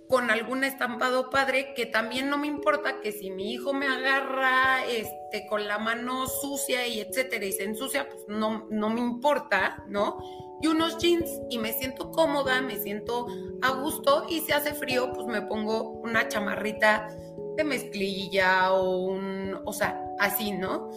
con 0.07 0.31
algún 0.31 0.63
estampado 0.63 1.29
padre 1.29 1.73
que 1.73 1.85
también 1.85 2.29
no 2.29 2.37
me 2.37 2.47
importa 2.47 3.01
que 3.01 3.11
si 3.11 3.29
mi 3.29 3.51
hijo 3.53 3.73
me 3.73 3.87
agarra 3.87 4.85
este 4.85 5.45
con 5.47 5.67
la 5.67 5.79
mano 5.79 6.27
sucia 6.27 6.87
y 6.87 7.01
etcétera 7.01 7.45
y 7.45 7.51
se 7.51 7.65
ensucia, 7.65 8.07
pues 8.09 8.23
no, 8.27 8.67
no 8.69 8.89
me 8.89 9.01
importa, 9.01 9.83
¿no? 9.89 10.17
Y 10.61 10.67
unos 10.67 10.97
jeans 10.97 11.29
y 11.49 11.59
me 11.59 11.73
siento 11.73 12.11
cómoda, 12.11 12.61
me 12.61 12.77
siento 12.77 13.27
a 13.61 13.71
gusto 13.71 14.25
y 14.29 14.39
si 14.41 14.53
hace 14.53 14.73
frío, 14.73 15.11
pues 15.13 15.27
me 15.27 15.41
pongo 15.41 15.89
una 15.89 16.27
chamarrita 16.29 17.09
de 17.57 17.63
mezclilla 17.63 18.71
o 18.73 18.99
un, 18.99 19.59
o 19.65 19.73
sea, 19.73 20.01
así, 20.19 20.51
¿no? 20.51 20.89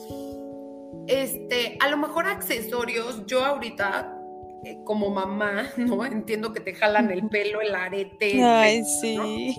Este, 1.10 1.76
a 1.80 1.88
lo 1.88 1.96
mejor 1.96 2.28
accesorios, 2.28 3.26
yo 3.26 3.44
ahorita 3.44 4.16
eh, 4.64 4.78
como 4.84 5.10
mamá, 5.10 5.64
¿no? 5.76 6.04
Entiendo 6.04 6.52
que 6.52 6.60
te 6.60 6.72
jalan 6.72 7.10
el 7.10 7.28
pelo, 7.28 7.60
el 7.60 7.74
arete. 7.74 8.40
Ay, 8.42 8.84
sí. 8.84 9.58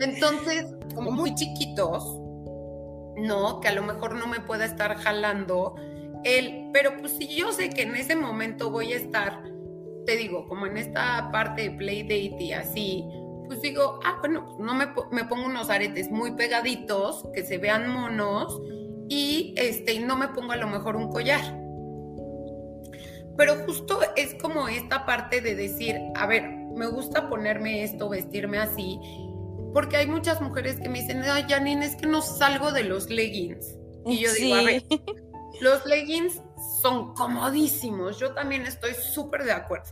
Entonces, 0.00 0.66
como 0.92 1.12
muy 1.12 1.32
chiquitos, 1.36 2.18
¿no? 3.16 3.60
Que 3.60 3.68
a 3.68 3.72
lo 3.72 3.84
mejor 3.84 4.16
no 4.16 4.26
me 4.26 4.40
pueda 4.40 4.64
estar 4.64 4.96
jalando 4.96 5.76
él, 6.24 6.70
pero 6.72 6.96
pues 6.98 7.12
si 7.12 7.28
yo 7.28 7.52
sé 7.52 7.70
que 7.70 7.82
en 7.82 7.94
ese 7.94 8.16
momento 8.16 8.70
voy 8.70 8.92
a 8.92 8.96
estar, 8.96 9.44
te 10.06 10.16
digo, 10.16 10.48
como 10.48 10.66
en 10.66 10.76
esta 10.76 11.30
parte 11.30 11.62
de 11.62 11.70
playdate 11.70 12.42
y 12.42 12.52
así, 12.52 13.04
pues 13.46 13.62
digo, 13.62 14.00
ah, 14.04 14.16
bueno, 14.18 14.44
pues 14.44 14.58
no 14.58 14.74
me, 14.74 14.88
me 15.12 15.24
pongo 15.24 15.46
unos 15.46 15.70
aretes 15.70 16.10
muy 16.10 16.32
pegaditos, 16.32 17.28
que 17.32 17.44
se 17.44 17.58
vean 17.58 17.88
monos, 17.88 18.60
y 19.10 19.52
este, 19.58 20.00
no 20.00 20.16
me 20.16 20.28
pongo 20.28 20.52
a 20.52 20.56
lo 20.56 20.68
mejor 20.68 20.96
un 20.96 21.10
collar 21.10 21.60
pero 23.40 23.56
justo 23.64 24.00
es 24.16 24.34
como 24.34 24.68
esta 24.68 25.06
parte 25.06 25.40
de 25.40 25.54
decir, 25.54 25.98
a 26.14 26.26
ver, 26.26 26.46
me 26.76 26.86
gusta 26.88 27.30
ponerme 27.30 27.82
esto, 27.82 28.10
vestirme 28.10 28.58
así, 28.58 29.00
porque 29.72 29.96
hay 29.96 30.06
muchas 30.06 30.42
mujeres 30.42 30.78
que 30.78 30.90
me 30.90 31.00
dicen, 31.00 31.22
ay, 31.22 31.46
Janine, 31.48 31.86
es 31.86 31.96
que 31.96 32.06
no 32.06 32.20
salgo 32.20 32.70
de 32.70 32.84
los 32.84 33.08
leggings. 33.08 33.78
Y 34.04 34.18
yo 34.18 34.30
digo, 34.34 34.56
a 34.56 34.62
ver, 34.62 34.84
los 35.62 35.86
leggings 35.86 36.42
son 36.82 37.14
comodísimos, 37.14 38.18
yo 38.18 38.34
también 38.34 38.66
estoy 38.66 38.92
súper 38.92 39.44
de 39.44 39.52
acuerdo. 39.52 39.90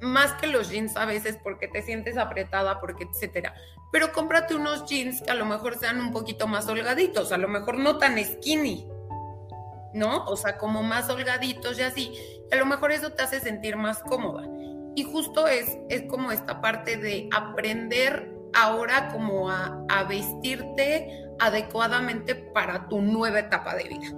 Más 0.00 0.32
que 0.34 0.46
los 0.46 0.70
jeans 0.70 0.96
a 0.96 1.06
veces 1.06 1.38
porque 1.42 1.66
te 1.66 1.82
sientes 1.82 2.16
apretada, 2.16 2.80
porque 2.80 3.02
etcétera. 3.02 3.52
Pero 3.90 4.12
cómprate 4.12 4.54
unos 4.54 4.84
jeans 4.86 5.22
que 5.22 5.30
a 5.30 5.34
lo 5.34 5.46
mejor 5.46 5.78
sean 5.78 6.00
un 6.00 6.12
poquito 6.12 6.46
más 6.46 6.68
holgaditos, 6.68 7.32
a 7.32 7.38
lo 7.38 7.48
mejor 7.48 7.78
no 7.78 7.98
tan 7.98 8.22
skinny, 8.22 8.86
¿no? 9.94 10.24
O 10.26 10.36
sea, 10.36 10.58
como 10.58 10.82
más 10.82 11.08
holgaditos 11.08 11.78
y 11.78 11.82
así. 11.82 12.12
A 12.52 12.56
lo 12.56 12.66
mejor 12.66 12.92
eso 12.92 13.10
te 13.10 13.22
hace 13.22 13.40
sentir 13.40 13.76
más 13.76 14.00
cómoda. 14.00 14.46
Y 14.94 15.04
justo 15.04 15.46
es, 15.46 15.78
es 15.88 16.02
como 16.02 16.32
esta 16.32 16.60
parte 16.60 16.96
de 16.96 17.28
aprender 17.34 18.34
ahora 18.54 19.08
como 19.08 19.50
a, 19.50 19.84
a 19.88 20.04
vestirte 20.04 21.28
adecuadamente 21.38 22.34
para 22.34 22.88
tu 22.88 23.00
nueva 23.00 23.40
etapa 23.40 23.74
de 23.74 23.84
vida. 23.84 24.12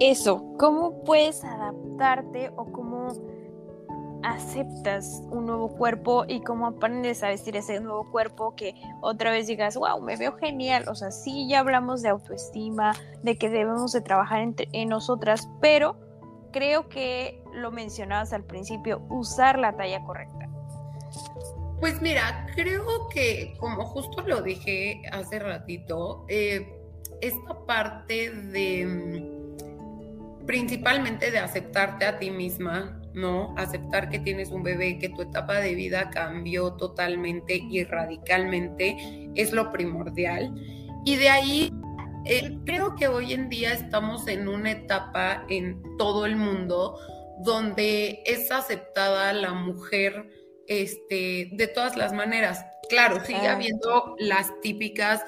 Eso, 0.00 0.44
¿cómo 0.58 1.02
puedes 1.04 1.44
adaptarte 1.44 2.50
o 2.56 2.70
cómo 2.72 3.12
aceptas 4.24 5.22
un 5.30 5.46
nuevo 5.46 5.68
cuerpo 5.76 6.24
y 6.26 6.40
cómo 6.40 6.66
aprendes 6.66 7.22
a 7.22 7.28
vestir 7.28 7.56
ese 7.56 7.80
nuevo 7.80 8.10
cuerpo 8.10 8.56
que 8.56 8.74
otra 9.02 9.30
vez 9.30 9.46
digas, 9.46 9.76
wow, 9.76 10.00
me 10.00 10.16
veo 10.16 10.36
genial. 10.36 10.88
O 10.88 10.94
sea, 10.94 11.10
sí, 11.10 11.46
ya 11.48 11.60
hablamos 11.60 12.02
de 12.02 12.08
autoestima, 12.08 12.94
de 13.22 13.36
que 13.36 13.50
debemos 13.50 13.92
de 13.92 14.00
trabajar 14.00 14.40
entre, 14.40 14.68
en 14.72 14.88
nosotras, 14.88 15.48
pero 15.60 15.96
creo 16.52 16.88
que 16.88 17.42
lo 17.52 17.70
mencionabas 17.70 18.32
al 18.32 18.44
principio, 18.44 19.02
usar 19.10 19.58
la 19.58 19.76
talla 19.76 20.02
correcta. 20.04 20.48
Pues 21.80 22.00
mira, 22.00 22.46
creo 22.54 23.08
que 23.12 23.54
como 23.58 23.84
justo 23.84 24.22
lo 24.22 24.40
dije 24.40 25.02
hace 25.12 25.38
ratito, 25.38 26.24
eh, 26.28 26.80
esta 27.20 27.66
parte 27.66 28.30
de 28.30 29.30
principalmente 30.46 31.30
de 31.30 31.38
aceptarte 31.38 32.04
a 32.04 32.18
ti 32.18 32.30
misma, 32.30 33.00
¿no? 33.14 33.54
Aceptar 33.56 34.10
que 34.10 34.18
tienes 34.18 34.50
un 34.50 34.62
bebé, 34.62 34.98
que 34.98 35.08
tu 35.08 35.22
etapa 35.22 35.60
de 35.60 35.74
vida 35.74 36.10
cambió 36.10 36.74
totalmente 36.74 37.56
y 37.56 37.84
radicalmente, 37.84 39.30
es 39.34 39.52
lo 39.52 39.70
primordial. 39.70 40.52
Y 41.04 41.16
de 41.16 41.28
ahí, 41.28 41.72
eh, 42.24 42.58
creo 42.64 42.94
que 42.96 43.08
hoy 43.08 43.32
en 43.32 43.48
día 43.48 43.72
estamos 43.72 44.26
en 44.28 44.48
una 44.48 44.72
etapa 44.72 45.44
en 45.48 45.82
todo 45.96 46.26
el 46.26 46.36
mundo 46.36 46.98
donde 47.40 48.22
es 48.26 48.50
aceptada 48.50 49.32
la 49.32 49.52
mujer 49.52 50.28
este, 50.66 51.50
de 51.52 51.68
todas 51.68 51.96
las 51.96 52.12
maneras. 52.12 52.64
Claro, 52.88 53.24
sigue 53.24 53.48
habiendo 53.48 54.14
las 54.18 54.60
típicas 54.60 55.24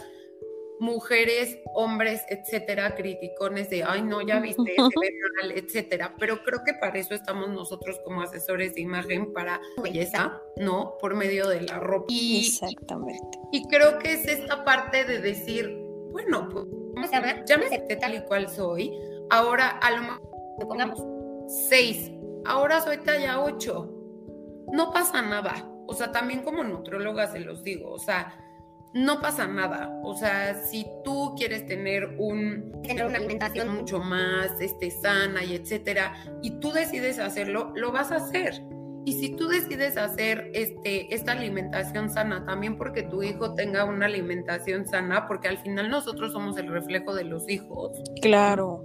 mujeres, 0.81 1.59
hombres, 1.75 2.23
etcétera, 2.29 2.95
criticones 2.95 3.71
de, 3.71 3.85
ay, 3.85 4.03
no, 4.03 4.21
ya 4.21 4.41
viste, 4.41 4.63
se 4.77 5.01
ve 5.01 5.13
mal, 5.41 5.53
etcétera. 5.53 6.15
Pero 6.19 6.43
creo 6.43 6.63
que 6.65 6.75
para 6.75 6.99
eso 6.99 7.15
estamos 7.15 7.49
nosotros 7.51 8.01
como 8.05 8.23
asesores 8.23 8.75
de 8.75 8.83
imagen 8.83 9.33
para 9.33 9.61
belleza, 9.83 10.41
¿no? 10.57 10.97
Por 11.01 11.15
medio 11.15 11.49
de 11.49 11.63
la 11.63 11.79
ropa. 11.79 12.07
Exactamente. 12.11 13.39
Y 13.53 13.67
creo 13.69 13.99
que 13.99 14.13
es 14.13 14.27
esta 14.27 14.65
parte 14.65 15.05
de 15.05 15.21
decir, 15.21 15.69
bueno, 16.11 16.49
pues, 16.49 16.67
ya 17.47 17.59
me 17.59 17.67
acepté 17.67 17.97
tal 17.97 18.15
y 18.15 18.21
cual 18.23 18.49
soy, 18.49 18.93
ahora 19.31 19.69
a 19.69 19.91
lo 19.91 20.03
mejor, 20.03 20.21
pongamos, 20.69 21.03
seis, 21.69 22.11
ahora 22.45 22.81
soy 22.81 22.99
talla 22.99 23.41
ocho. 23.41 23.93
No 24.73 24.93
pasa 24.93 25.23
nada. 25.23 25.71
O 25.87 25.95
sea, 25.95 26.11
también 26.11 26.43
como 26.43 26.65
nutróloga 26.65 27.29
se 27.29 27.41
los 27.41 27.63
digo, 27.63 27.93
o 27.93 27.99
sea, 27.99 28.46
no 28.97 29.21
pasa 29.21 29.47
nada. 29.47 30.01
O 30.03 30.15
sea, 30.15 30.55
si 30.55 30.87
tú 31.05 31.35
quieres 31.37 31.67
tener 31.67 32.17
un 32.19 32.81
tener 32.83 33.05
una 33.05 33.19
alimentación 33.19 33.75
mucho 33.77 33.99
más 34.01 34.59
este, 34.59 34.91
sana 34.91 35.45
y 35.45 35.55
etcétera, 35.55 36.15
y 36.43 36.59
tú 36.61 36.73
decides 36.73 37.19
hacerlo, 37.19 37.73
lo 37.77 37.93
vas 37.93 38.11
a 38.11 38.17
hacer. 38.17 38.55
Y 39.05 39.13
si 39.13 39.37
tú 39.37 39.49
decides 39.49 39.99
hacer 39.99 40.51
este, 40.55 41.15
esta 41.15 41.33
alimentación 41.33 42.11
sana, 42.11 42.45
también 42.47 42.79
porque 42.79 43.03
tu 43.03 43.23
hijo 43.23 43.55
tenga 43.55 43.85
una 43.85 44.07
alimentación 44.07 44.87
sana, 44.87 45.29
porque 45.29 45.49
al 45.49 45.59
final 45.59 45.91
nosotros 45.91 46.33
somos 46.33 46.57
el 46.57 46.69
reflejo 46.69 47.15
de 47.15 47.25
los 47.25 47.49
hijos. 47.51 47.93
Claro. 48.23 48.83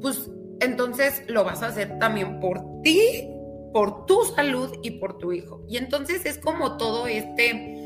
Pues 0.00 0.30
entonces 0.60 1.24
lo 1.26 1.42
vas 1.42 1.64
a 1.64 1.66
hacer 1.66 1.98
también 1.98 2.38
por 2.38 2.62
ti, 2.82 3.28
por 3.72 4.06
tu 4.06 4.22
salud 4.24 4.70
y 4.82 4.92
por 4.92 5.18
tu 5.18 5.32
hijo. 5.32 5.64
Y 5.68 5.78
entonces 5.78 6.24
es 6.26 6.38
como 6.38 6.76
todo 6.76 7.08
este 7.08 7.81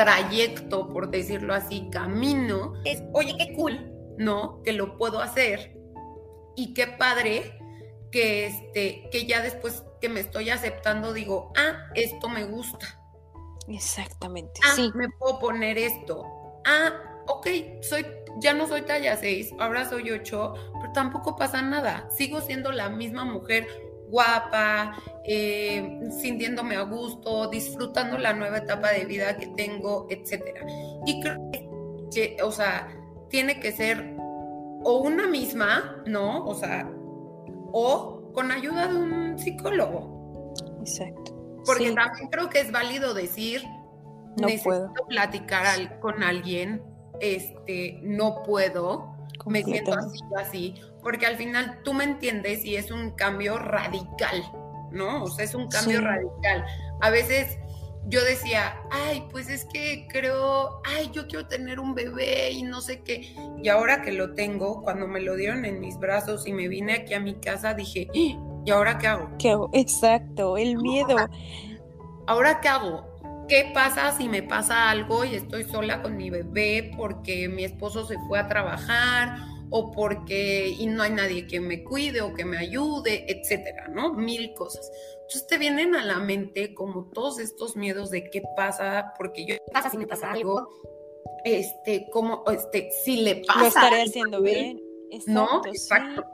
trayecto, 0.00 0.88
por 0.88 1.10
decirlo 1.10 1.52
así, 1.52 1.88
camino, 1.90 2.72
es, 2.84 3.02
oye, 3.12 3.34
qué 3.36 3.52
cool, 3.54 3.92
¿no? 4.16 4.62
Que 4.62 4.72
lo 4.72 4.96
puedo 4.96 5.20
hacer 5.20 5.76
y 6.56 6.72
qué 6.72 6.86
padre 6.86 7.58
que, 8.10 8.46
este, 8.46 9.10
que 9.12 9.26
ya 9.26 9.42
después 9.42 9.84
que 10.00 10.08
me 10.08 10.20
estoy 10.20 10.48
aceptando 10.48 11.12
digo, 11.12 11.52
ah, 11.54 11.90
esto 11.94 12.30
me 12.30 12.44
gusta. 12.44 12.98
Exactamente. 13.68 14.60
Ah, 14.64 14.72
sí. 14.74 14.90
me 14.94 15.10
puedo 15.10 15.38
poner 15.38 15.76
esto. 15.76 16.24
Ah, 16.64 16.92
ok, 17.26 17.46
soy, 17.82 18.06
ya 18.38 18.54
no 18.54 18.66
soy 18.66 18.82
talla 18.82 19.18
6, 19.18 19.52
ahora 19.58 19.86
soy 19.86 20.10
8, 20.10 20.54
pero 20.80 20.92
tampoco 20.94 21.36
pasa 21.36 21.60
nada. 21.60 22.08
Sigo 22.10 22.40
siendo 22.40 22.72
la 22.72 22.88
misma 22.88 23.26
mujer 23.26 23.68
guapa, 24.10 24.96
eh, 25.24 26.00
sintiéndome 26.20 26.76
a 26.76 26.82
gusto, 26.82 27.48
disfrutando 27.48 28.18
la 28.18 28.32
nueva 28.32 28.58
etapa 28.58 28.90
de 28.90 29.04
vida 29.04 29.36
que 29.36 29.46
tengo, 29.48 30.06
etcétera. 30.10 30.66
Y 31.06 31.20
creo 31.20 31.50
que, 32.12 32.36
o 32.42 32.50
sea, 32.50 32.88
tiene 33.28 33.60
que 33.60 33.72
ser 33.72 34.16
o 34.82 35.00
una 35.02 35.26
misma, 35.26 36.02
¿no? 36.06 36.44
O 36.44 36.54
sea, 36.54 36.90
o 37.72 38.32
con 38.32 38.50
ayuda 38.50 38.88
de 38.88 38.98
un 38.98 39.38
psicólogo. 39.38 40.52
Exacto. 40.80 41.36
Porque 41.66 41.92
también 41.92 42.28
creo 42.30 42.48
que 42.48 42.60
es 42.60 42.72
válido 42.72 43.14
decir, 43.14 43.62
no 44.40 44.46
necesito 44.46 45.06
platicar 45.08 46.00
con 46.00 46.22
alguien, 46.22 46.82
este, 47.20 48.00
no 48.02 48.42
puedo, 48.42 49.14
me 49.46 49.62
siento 49.62 49.92
así 49.92 50.18
así, 50.36 50.74
porque 51.02 51.26
al 51.26 51.36
final 51.36 51.80
tú 51.84 51.94
me 51.94 52.04
entiendes 52.04 52.64
y 52.64 52.76
es 52.76 52.90
un 52.90 53.10
cambio 53.12 53.58
radical, 53.58 54.44
¿no? 54.90 55.24
O 55.24 55.30
sea, 55.30 55.44
es 55.44 55.54
un 55.54 55.68
cambio 55.68 56.00
radical. 56.00 56.64
A 57.00 57.10
veces 57.10 57.58
yo 58.06 58.24
decía, 58.24 58.80
ay, 58.90 59.24
pues 59.30 59.48
es 59.48 59.64
que 59.66 60.06
creo, 60.08 60.80
ay, 60.84 61.10
yo 61.12 61.26
quiero 61.26 61.46
tener 61.46 61.78
un 61.78 61.94
bebé 61.94 62.50
y 62.50 62.62
no 62.62 62.80
sé 62.80 63.02
qué. 63.02 63.34
Y 63.62 63.68
ahora 63.68 64.02
que 64.02 64.12
lo 64.12 64.34
tengo, 64.34 64.82
cuando 64.82 65.06
me 65.06 65.20
lo 65.20 65.36
dieron 65.36 65.64
en 65.64 65.80
mis 65.80 65.98
brazos 65.98 66.46
y 66.46 66.52
me 66.52 66.68
vine 66.68 66.94
aquí 66.94 67.14
a 67.14 67.20
mi 67.20 67.34
casa, 67.34 67.74
dije, 67.74 68.08
¿y 68.12 68.36
ahora 68.70 68.98
qué 68.98 69.06
hago? 69.06 69.30
¿Qué 69.38 69.50
hago? 69.50 69.70
Exacto, 69.72 70.56
el 70.56 70.76
miedo. 70.78 71.16
¿Ahora 72.26 72.60
qué 72.60 72.68
hago? 72.68 73.06
¿Qué 73.48 73.70
pasa 73.74 74.12
si 74.12 74.28
me 74.28 74.42
pasa 74.42 74.90
algo 74.90 75.24
y 75.24 75.34
estoy 75.34 75.64
sola 75.64 76.02
con 76.02 76.16
mi 76.16 76.30
bebé 76.30 76.92
porque 76.96 77.48
mi 77.48 77.64
esposo 77.64 78.06
se 78.06 78.16
fue 78.28 78.38
a 78.38 78.46
trabajar 78.46 79.49
o 79.70 79.90
porque 79.90 80.68
y 80.68 80.86
no 80.86 81.02
hay 81.02 81.12
nadie 81.12 81.46
que 81.46 81.60
me 81.60 81.84
cuide 81.84 82.20
o 82.20 82.34
que 82.34 82.44
me 82.44 82.58
ayude, 82.58 83.24
etcétera, 83.28 83.88
¿no? 83.88 84.12
Mil 84.14 84.52
cosas. 84.54 84.90
Entonces 85.22 85.46
te 85.46 85.58
vienen 85.58 85.94
a 85.94 86.04
la 86.04 86.18
mente 86.18 86.74
como 86.74 87.08
todos 87.10 87.38
estos 87.38 87.76
miedos 87.76 88.10
de 88.10 88.30
qué 88.30 88.42
pasa, 88.56 89.14
porque 89.16 89.46
yo, 89.46 89.54
¿qué 89.54 89.72
pasa 89.72 89.90
si 89.90 89.96
me 89.96 90.06
pasa 90.06 90.32
algo? 90.32 90.68
Este, 91.44 92.08
como, 92.10 92.44
este, 92.50 92.90
si 93.04 93.22
le 93.22 93.36
pasa. 93.46 93.60
Lo 93.60 93.66
estaré 93.66 94.02
haciendo 94.02 94.42
bien. 94.42 94.89
No, 95.26 95.62
exacto. 95.66 96.24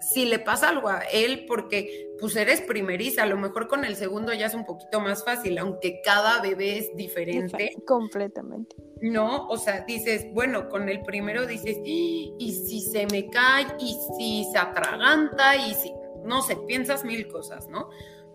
Si 0.00 0.24
le 0.26 0.38
pasa 0.38 0.68
algo 0.68 0.88
a 0.88 1.00
él, 1.12 1.44
porque 1.46 2.08
pues 2.18 2.36
eres 2.36 2.60
primeriza, 2.60 3.24
a 3.24 3.26
lo 3.26 3.36
mejor 3.36 3.68
con 3.68 3.84
el 3.84 3.96
segundo 3.96 4.32
ya 4.32 4.46
es 4.46 4.54
un 4.54 4.64
poquito 4.64 5.00
más 5.00 5.24
fácil, 5.24 5.58
aunque 5.58 6.00
cada 6.02 6.40
bebé 6.40 6.78
es 6.78 6.94
diferente. 6.94 7.74
Completamente. 7.86 8.76
No, 9.00 9.48
o 9.48 9.56
sea, 9.56 9.80
dices, 9.80 10.26
bueno, 10.32 10.68
con 10.68 10.88
el 10.88 11.02
primero 11.02 11.46
dices, 11.46 11.78
y 11.84 12.64
si 12.66 12.80
se 12.80 13.06
me 13.06 13.28
cae, 13.28 13.66
y 13.78 13.96
si 14.16 14.46
se 14.52 14.58
atraganta, 14.58 15.56
y 15.56 15.74
si, 15.74 15.92
no 16.24 16.42
sé, 16.42 16.56
piensas 16.68 17.04
mil 17.04 17.26
cosas, 17.26 17.68
¿no? 17.68 17.90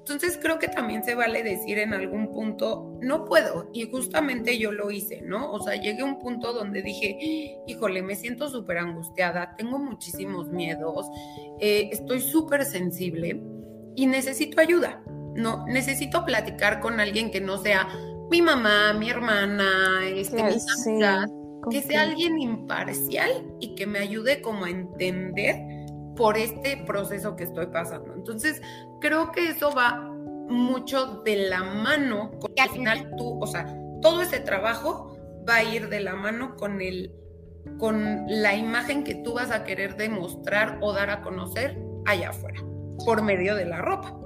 Entonces 0.09 0.39
creo 0.41 0.57
que 0.57 0.69
también 0.69 1.03
se 1.03 1.15
vale 1.15 1.43
decir 1.43 1.79
en 1.79 1.93
algún 1.93 2.31
punto, 2.31 2.97
no 3.01 3.25
puedo. 3.25 3.69
Y 3.73 3.89
justamente 3.89 4.57
yo 4.57 4.71
lo 4.71 4.89
hice, 4.89 5.21
¿no? 5.21 5.51
O 5.51 5.59
sea, 5.59 5.75
llegué 5.75 6.01
a 6.01 6.05
un 6.05 6.17
punto 6.17 6.53
donde 6.53 6.81
dije, 6.81 7.59
híjole, 7.67 8.01
me 8.01 8.15
siento 8.15 8.49
súper 8.49 8.77
angustiada, 8.77 9.55
tengo 9.57 9.79
muchísimos 9.79 10.49
miedos, 10.49 11.07
eh, 11.59 11.89
estoy 11.91 12.21
súper 12.21 12.63
sensible 12.63 13.41
y 13.95 14.05
necesito 14.05 14.61
ayuda, 14.61 15.03
¿no? 15.35 15.65
Necesito 15.67 16.23
platicar 16.23 16.79
con 16.79 17.01
alguien 17.01 17.29
que 17.29 17.41
no 17.41 17.57
sea 17.57 17.89
mi 18.31 18.41
mamá, 18.41 18.93
mi 18.93 19.09
hermana, 19.09 19.99
este, 20.07 20.41
mi 20.41 20.55
que 21.69 21.81
sea 21.81 22.03
alguien 22.03 22.39
imparcial 22.39 23.29
y 23.59 23.75
que 23.75 23.85
me 23.85 23.99
ayude 23.99 24.41
como 24.41 24.65
a 24.65 24.69
entender 24.69 25.76
por 26.17 26.37
este 26.37 26.77
proceso 26.85 27.35
que 27.35 27.45
estoy 27.45 27.67
pasando. 27.67 28.13
Entonces, 28.13 28.61
creo 28.99 29.31
que 29.31 29.49
eso 29.49 29.71
va 29.71 30.11
mucho 30.49 31.21
de 31.23 31.49
la 31.49 31.63
mano, 31.63 32.31
porque 32.39 32.61
al 32.61 32.69
final 32.69 33.11
tú, 33.17 33.39
o 33.41 33.47
sea, 33.47 33.65
todo 34.01 34.21
ese 34.21 34.39
trabajo 34.39 35.15
va 35.47 35.55
a 35.55 35.63
ir 35.63 35.89
de 35.89 35.99
la 36.01 36.15
mano 36.15 36.55
con 36.55 36.81
el 36.81 37.13
con 37.79 38.25
la 38.27 38.55
imagen 38.55 39.03
que 39.03 39.13
tú 39.15 39.33
vas 39.33 39.51
a 39.51 39.63
querer 39.63 39.97
demostrar 39.97 40.79
o 40.81 40.93
dar 40.93 41.09
a 41.09 41.21
conocer 41.21 41.77
allá 42.05 42.29
afuera, 42.29 42.61
por 43.05 43.21
medio 43.21 43.55
de 43.55 43.65
la 43.65 43.81
ropa. 43.81 44.17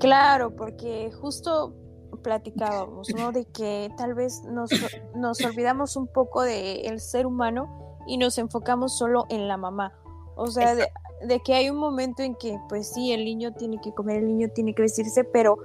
Claro, 0.00 0.54
porque 0.54 1.10
justo 1.12 1.74
platicábamos, 2.22 3.08
¿no? 3.14 3.32
De 3.32 3.44
que 3.46 3.88
tal 3.96 4.14
vez 4.14 4.42
nos, 4.44 4.70
nos 5.14 5.40
olvidamos 5.42 5.96
un 5.96 6.08
poco 6.08 6.42
del 6.42 7.00
ser 7.00 7.24
humano 7.24 7.98
y 8.06 8.18
nos 8.18 8.36
enfocamos 8.38 8.98
solo 8.98 9.26
en 9.30 9.48
la 9.48 9.56
mamá. 9.56 9.94
O 10.36 10.48
sea, 10.48 10.74
de, 10.74 10.88
de 11.24 11.40
que 11.40 11.54
hay 11.54 11.70
un 11.70 11.76
momento 11.76 12.22
en 12.22 12.34
que, 12.34 12.58
pues 12.68 12.88
sí, 12.88 13.12
el 13.12 13.24
niño 13.24 13.52
tiene 13.52 13.80
que 13.80 13.92
comer, 13.92 14.18
el 14.18 14.26
niño 14.26 14.48
tiene 14.54 14.74
que 14.74 14.82
vestirse, 14.82 15.24
pero 15.24 15.58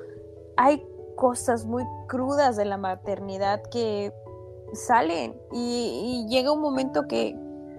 hay 0.56 0.86
cosas 1.16 1.66
muy 1.66 1.84
crudas 2.08 2.56
de 2.56 2.66
la 2.66 2.78
maternidad 2.78 3.62
que 3.72 4.14
salen 4.74 5.36
y, 5.52 6.26
llega 6.30 6.52
un 6.52 6.62
momento 6.62 7.08
que, 7.08 7.36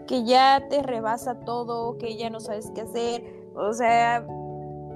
que 0.07 0.25
ya 0.25 0.67
te 0.69 0.83
rebasa 0.83 1.41
todo, 1.41 1.99
que 1.99 2.17
ya 2.17 2.31
no 2.31 2.41
sabes 2.41 2.71
qué 2.75 2.83
hacer, 2.83 3.25
o 3.55 3.73
sea, 3.73 4.27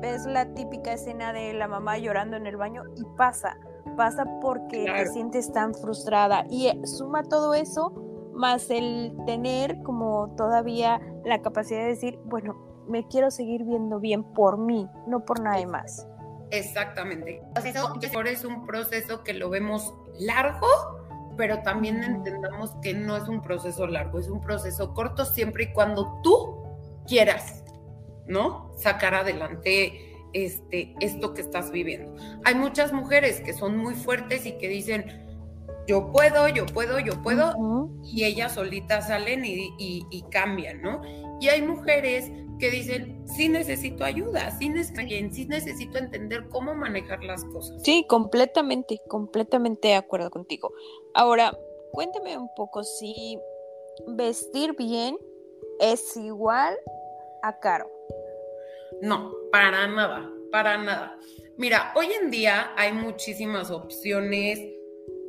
ves 0.01 0.27
la 0.27 0.53
típica 0.55 0.93
escena 0.93 1.33
de 1.33 1.53
la 1.53 1.69
mamá 1.69 1.99
llorando 1.99 2.37
en 2.37 2.47
el 2.47 2.57
baño 2.57 2.83
y 2.97 3.05
pasa, 3.17 3.57
pasa 3.97 4.25
porque 4.41 4.87
te 4.87 5.07
sientes 5.07 5.53
tan 5.53 5.75
frustrada 5.75 6.45
y 6.49 6.67
eh, 6.67 6.81
suma 6.87 7.23
todo 7.23 7.55
eso 7.55 7.93
más 8.33 8.71
el 8.71 9.15
tener 9.27 9.83
como 9.83 10.35
todavía 10.37 11.01
la 11.25 11.43
capacidad 11.43 11.81
de 11.81 11.89
decir, 11.89 12.19
bueno, 12.25 12.72
me 12.89 13.07
quiero 13.07 13.31
seguir 13.31 13.65
viendo 13.65 14.01
bien 14.01 14.25
por 14.25 14.59
mí, 14.59 14.89
no 15.07 15.25
por 15.25 15.41
nadie 15.41 15.67
más. 15.67 16.07
Exactamente. 16.51 17.41
Eso 17.65 18.23
es 18.23 18.45
un 18.45 18.67
proceso 18.67 19.23
que 19.25 19.33
lo 19.33 19.49
vemos 19.49 19.95
largo, 20.19 20.67
pero 21.37 21.63
también 21.63 22.03
entendamos 22.03 22.73
que 22.83 22.93
no 22.93 23.17
es 23.17 23.29
un 23.29 23.41
proceso 23.41 23.87
largo, 23.87 24.19
es 24.19 24.29
un 24.29 24.41
proceso 24.41 24.93
corto 24.93 25.25
siempre 25.25 25.65
y 25.65 25.73
cuando 25.73 26.21
tú 26.23 26.63
quieras, 27.07 27.65
¿no? 28.27 28.71
Sacar 28.77 29.15
adelante 29.15 30.13
este, 30.35 30.95
esto 31.01 31.35
que 31.35 31.41
estás 31.41 31.71
viviendo. 31.71 32.15
Hay 32.45 32.55
muchas 32.55 32.93
mujeres 32.93 33.41
que 33.41 33.53
son 33.55 33.77
muy 33.77 33.95
fuertes 33.95 34.47
y 34.47 34.53
que 34.59 34.69
dicen, 34.69 35.23
yo 35.87 36.13
puedo, 36.13 36.49
yo 36.49 36.67
puedo, 36.67 36.99
yo 37.01 37.21
puedo, 37.23 37.91
y 38.05 38.25
ellas 38.25 38.53
solitas 38.53 39.09
salen 39.09 39.45
y, 39.45 39.75
y, 39.79 40.23
cambian, 40.31 40.81
¿no? 40.81 41.03
Y 41.41 41.49
hay 41.49 41.63
mujeres 41.63 42.31
que 42.63 42.71
dicen, 42.71 43.27
sí 43.27 43.49
necesito 43.49 44.05
ayuda, 44.05 44.53
sí 44.53 44.69
necesito, 44.69 45.01
sí 45.35 45.47
necesito 45.47 45.99
entender 45.99 46.49
cómo 46.49 46.77
manejar 46.77 47.25
las 47.25 47.45
cosas. 47.47 47.83
Sí, 47.83 48.07
completamente, 48.09 49.01
completamente 49.09 49.89
de 49.89 49.95
acuerdo 49.97 50.31
contigo. 50.31 50.73
Ahora, 51.13 51.59
cuéntame 51.91 52.39
un 52.39 52.49
poco 52.55 52.85
si 52.85 53.37
vestir 54.07 54.77
bien 54.77 55.19
es 55.81 56.17
igual 56.17 56.77
a 57.43 57.59
caro. 57.59 57.91
No, 59.01 59.33
para 59.51 59.89
nada, 59.89 60.31
para 60.53 60.79
nada. 60.79 61.19
Mira, 61.57 61.93
hoy 61.97 62.13
en 62.13 62.31
día 62.31 62.75
hay 62.77 62.93
muchísimas 62.93 63.73
opciones 63.73 64.61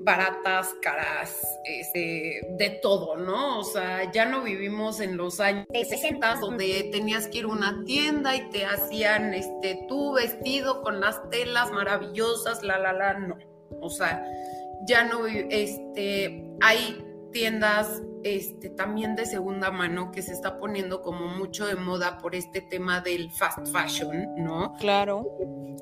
baratas, 0.04 0.76
caras, 0.82 1.42
este, 1.63 2.48
de 2.58 2.70
todo, 2.82 3.16
¿no? 3.16 3.60
O 3.60 3.63
sea, 3.63 4.12
ya 4.12 4.26
no 4.26 4.42
vivimos 4.42 5.00
en 5.00 5.18
los 5.18 5.39
años 5.39 5.66
60 5.72 6.36
donde 6.36 6.89
tenías 6.92 7.28
que 7.28 7.39
ir 7.39 7.46
a 7.46 7.50
una 7.50 7.84
tienda 7.86 8.36
y 8.36 8.50
te 8.50 8.66
hacían 8.66 9.34
este 9.34 9.86
tu 9.88 10.13
vestido 10.13 10.82
con 10.82 11.00
las 11.00 11.30
telas 11.30 11.72
maravillosas, 11.72 12.63
la 12.63 12.78
la 12.78 12.94
la, 12.94 13.13
no. 13.20 13.38
O 13.82 13.89
sea, 13.89 14.26
ya 14.86 15.06
no 15.06 15.26
este 15.26 16.52
hay 16.62 17.04
tiendas 17.32 18.02
este 18.24 18.70
también 18.70 19.16
de 19.16 19.26
segunda 19.26 19.72
mano 19.72 20.12
que 20.12 20.22
se 20.22 20.32
está 20.32 20.60
poniendo 20.60 21.02
como 21.02 21.28
mucho 21.28 21.66
de 21.66 21.76
moda 21.76 22.18
por 22.20 22.36
este 22.36 22.62
tema 22.62 23.02
del 23.02 23.32
fast 23.32 23.68
fashion, 23.68 24.36
¿no? 24.38 24.74
Claro. 24.80 25.26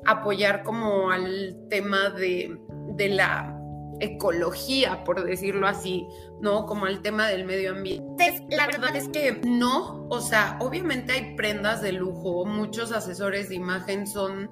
Apoyar 0.04 0.62
como 0.62 1.10
al 1.10 1.66
tema 1.68 2.10
de, 2.10 2.58
de 2.96 3.08
la 3.10 3.61
ecología, 4.02 5.04
por 5.04 5.24
decirlo 5.24 5.66
así, 5.66 6.06
¿no? 6.40 6.66
Como 6.66 6.86
el 6.86 7.00
tema 7.02 7.28
del 7.28 7.44
medio 7.44 7.70
ambiente. 7.70 8.46
La 8.50 8.66
verdad 8.66 8.94
es 8.96 9.08
que 9.08 9.40
no, 9.46 10.06
o 10.08 10.20
sea, 10.20 10.58
obviamente 10.60 11.12
hay 11.12 11.36
prendas 11.36 11.80
de 11.82 11.92
lujo, 11.92 12.44
muchos 12.44 12.92
asesores 12.92 13.48
de 13.48 13.54
imagen 13.54 14.06
son 14.06 14.50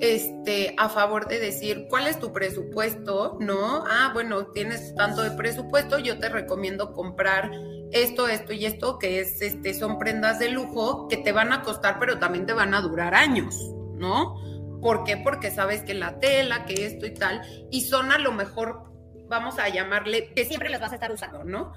este, 0.00 0.74
a 0.78 0.88
favor 0.88 1.26
de 1.26 1.40
decir 1.40 1.86
cuál 1.88 2.06
es 2.06 2.18
tu 2.18 2.32
presupuesto, 2.32 3.38
¿no? 3.40 3.84
Ah, 3.88 4.10
bueno, 4.12 4.48
tienes 4.48 4.94
tanto 4.94 5.22
de 5.22 5.30
presupuesto, 5.32 5.98
yo 5.98 6.18
te 6.18 6.28
recomiendo 6.28 6.92
comprar 6.92 7.50
esto, 7.92 8.28
esto 8.28 8.52
y 8.52 8.66
esto, 8.66 8.98
que 8.98 9.20
es, 9.20 9.40
este, 9.40 9.74
son 9.74 9.98
prendas 9.98 10.38
de 10.38 10.50
lujo 10.50 11.08
que 11.08 11.16
te 11.16 11.32
van 11.32 11.52
a 11.52 11.62
costar, 11.62 11.98
pero 11.98 12.18
también 12.18 12.46
te 12.46 12.52
van 12.52 12.74
a 12.74 12.80
durar 12.80 13.14
años, 13.14 13.74
¿no? 13.94 14.36
¿Por 14.86 15.02
qué? 15.02 15.16
Porque 15.16 15.50
sabes 15.50 15.82
que 15.82 15.94
la 15.94 16.20
tela, 16.20 16.64
que 16.64 16.86
esto 16.86 17.06
y 17.06 17.10
tal, 17.12 17.42
y 17.72 17.80
son 17.80 18.12
a 18.12 18.18
lo 18.18 18.30
mejor, 18.30 18.84
vamos 19.26 19.58
a 19.58 19.68
llamarle, 19.68 20.32
que 20.32 20.44
siempre 20.44 20.68
las 20.68 20.80
vas 20.80 20.92
a 20.92 20.94
estar 20.94 21.10
usando, 21.10 21.42
¿no? 21.42 21.72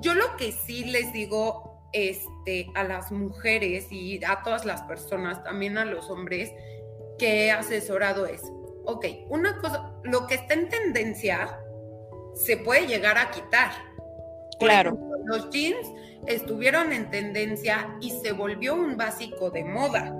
Yo 0.00 0.14
lo 0.14 0.36
que 0.36 0.52
sí 0.52 0.84
les 0.84 1.12
digo 1.12 1.88
este, 1.92 2.70
a 2.76 2.84
las 2.84 3.10
mujeres 3.10 3.90
y 3.90 4.24
a 4.24 4.42
todas 4.44 4.64
las 4.64 4.82
personas, 4.82 5.42
también 5.42 5.76
a 5.76 5.84
los 5.84 6.08
hombres 6.08 6.52
que 7.18 7.46
he 7.46 7.50
asesorado 7.50 8.26
es, 8.26 8.42
ok, 8.84 9.06
una 9.26 9.58
cosa, 9.58 9.90
lo 10.04 10.28
que 10.28 10.36
está 10.36 10.54
en 10.54 10.68
tendencia 10.68 11.58
se 12.34 12.58
puede 12.58 12.86
llegar 12.86 13.18
a 13.18 13.32
quitar. 13.32 13.72
claro. 14.60 14.96
los 15.24 15.50
jeans 15.50 15.90
estuvieron 16.28 16.92
en 16.92 17.10
tendencia 17.10 17.96
y 18.00 18.10
se 18.22 18.30
volvió 18.30 18.76
un 18.76 18.96
básico 18.96 19.50
de 19.50 19.64
moda. 19.64 20.16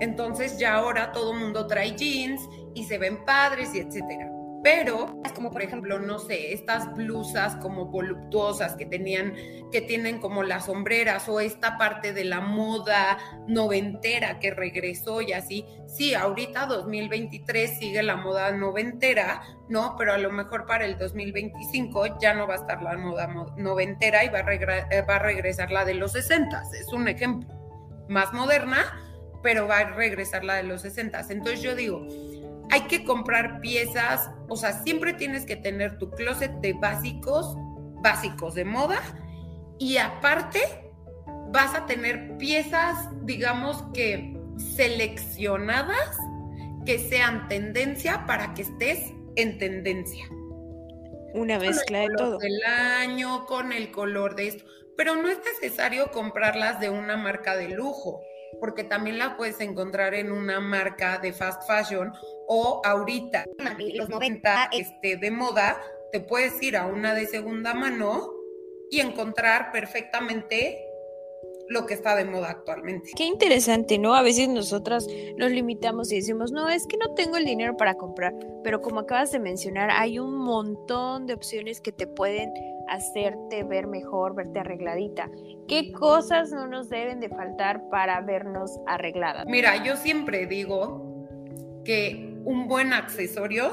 Entonces 0.00 0.58
ya 0.58 0.74
ahora 0.74 1.12
todo 1.12 1.32
el 1.32 1.40
mundo 1.40 1.66
trae 1.66 1.96
jeans 1.96 2.42
y 2.74 2.84
se 2.84 2.98
ven 2.98 3.24
padres 3.24 3.74
y 3.74 3.80
etcétera. 3.80 4.30
Pero 4.66 5.20
es 5.24 5.32
como 5.32 5.52
por 5.52 5.62
ejemplo, 5.62 6.00
no 6.00 6.18
sé, 6.18 6.52
estas 6.52 6.92
blusas 6.94 7.54
como 7.62 7.86
voluptuosas 7.86 8.74
que 8.74 8.84
tenían, 8.84 9.34
que 9.70 9.80
tienen 9.80 10.18
como 10.18 10.42
las 10.42 10.66
sombreras 10.66 11.28
o 11.28 11.38
esta 11.38 11.78
parte 11.78 12.12
de 12.12 12.24
la 12.24 12.40
moda 12.40 13.16
noventera 13.46 14.40
que 14.40 14.50
regresó 14.50 15.22
y 15.22 15.34
así. 15.34 15.64
Sí, 15.86 16.14
ahorita 16.14 16.66
2023 16.66 17.78
sigue 17.78 18.02
la 18.02 18.16
moda 18.16 18.50
noventera, 18.50 19.40
¿no? 19.68 19.94
Pero 19.96 20.14
a 20.14 20.18
lo 20.18 20.32
mejor 20.32 20.66
para 20.66 20.84
el 20.84 20.98
2025 20.98 22.18
ya 22.18 22.34
no 22.34 22.48
va 22.48 22.54
a 22.54 22.56
estar 22.56 22.82
la 22.82 22.96
moda 22.96 23.28
noventera 23.56 24.24
y 24.24 24.30
va 24.30 24.40
a, 24.40 25.02
va 25.02 25.14
a 25.14 25.20
regresar 25.20 25.70
la 25.70 25.84
de 25.84 25.94
los 25.94 26.10
60. 26.10 26.62
Es 26.76 26.92
un 26.92 27.06
ejemplo. 27.06 27.54
Más 28.08 28.32
moderna, 28.32 29.05
pero 29.46 29.68
va 29.68 29.78
a 29.78 29.84
regresar 29.94 30.42
la 30.42 30.56
de 30.56 30.64
los 30.64 30.82
60. 30.82 31.20
Entonces 31.30 31.62
yo 31.62 31.76
digo, 31.76 32.04
hay 32.68 32.80
que 32.88 33.04
comprar 33.04 33.60
piezas, 33.60 34.28
o 34.48 34.56
sea, 34.56 34.82
siempre 34.82 35.12
tienes 35.12 35.46
que 35.46 35.54
tener 35.54 35.98
tu 35.98 36.10
closet 36.10 36.50
de 36.54 36.72
básicos, 36.72 37.54
básicos 38.02 38.56
de 38.56 38.64
moda, 38.64 39.00
y 39.78 39.98
aparte 39.98 40.58
vas 41.52 41.76
a 41.76 41.86
tener 41.86 42.36
piezas, 42.38 43.08
digamos 43.22 43.84
que 43.94 44.36
seleccionadas, 44.74 46.18
que 46.84 46.98
sean 46.98 47.46
tendencia 47.46 48.26
para 48.26 48.52
que 48.52 48.62
estés 48.62 49.12
en 49.36 49.58
tendencia. 49.58 50.26
Una 51.34 51.60
mezcla 51.60 52.00
de 52.00 52.08
todo. 52.16 52.38
Del 52.38 52.64
año, 52.64 53.46
con 53.46 53.72
el 53.72 53.92
color 53.92 54.34
de 54.34 54.48
esto. 54.48 54.64
Pero 54.96 55.14
no 55.14 55.28
es 55.28 55.38
necesario 55.38 56.10
comprarlas 56.10 56.80
de 56.80 56.90
una 56.90 57.16
marca 57.16 57.54
de 57.54 57.68
lujo 57.68 58.22
porque 58.60 58.84
también 58.84 59.18
la 59.18 59.36
puedes 59.36 59.60
encontrar 59.60 60.14
en 60.14 60.32
una 60.32 60.60
marca 60.60 61.18
de 61.18 61.32
fast 61.32 61.62
fashion 61.66 62.12
o 62.48 62.80
ahorita, 62.84 63.44
los 63.94 64.08
90, 64.08 64.70
este, 64.72 65.16
de 65.16 65.30
moda, 65.30 65.80
te 66.12 66.20
puedes 66.20 66.62
ir 66.62 66.76
a 66.76 66.86
una 66.86 67.14
de 67.14 67.26
segunda 67.26 67.74
mano 67.74 68.32
y 68.90 69.00
encontrar 69.00 69.72
perfectamente 69.72 70.82
lo 71.68 71.86
que 71.86 71.94
está 71.94 72.14
de 72.14 72.24
moda 72.24 72.50
actualmente. 72.50 73.10
Qué 73.16 73.24
interesante, 73.24 73.98
¿no? 73.98 74.14
A 74.14 74.22
veces 74.22 74.48
nosotras 74.48 75.06
nos 75.36 75.50
limitamos 75.50 76.12
y 76.12 76.16
decimos, 76.16 76.52
no, 76.52 76.68
es 76.68 76.86
que 76.86 76.96
no 76.96 77.14
tengo 77.14 77.36
el 77.36 77.44
dinero 77.44 77.76
para 77.76 77.94
comprar, 77.94 78.34
pero 78.62 78.80
como 78.80 79.00
acabas 79.00 79.32
de 79.32 79.40
mencionar, 79.40 79.90
hay 79.90 80.18
un 80.18 80.36
montón 80.36 81.26
de 81.26 81.34
opciones 81.34 81.80
que 81.80 81.92
te 81.92 82.06
pueden 82.06 82.52
hacerte 82.88 83.64
ver 83.64 83.86
mejor, 83.86 84.34
verte 84.34 84.60
arregladita. 84.60 85.30
¿Qué 85.68 85.92
cosas 85.92 86.50
no 86.50 86.66
nos 86.66 86.88
deben 86.88 87.20
de 87.20 87.28
faltar 87.28 87.88
para 87.90 88.20
vernos 88.20 88.78
arregladas? 88.86 89.46
Mira, 89.46 89.82
yo 89.84 89.96
siempre 89.96 90.46
digo 90.46 91.26
que 91.84 92.40
un 92.44 92.68
buen 92.68 92.92
accesorio 92.92 93.70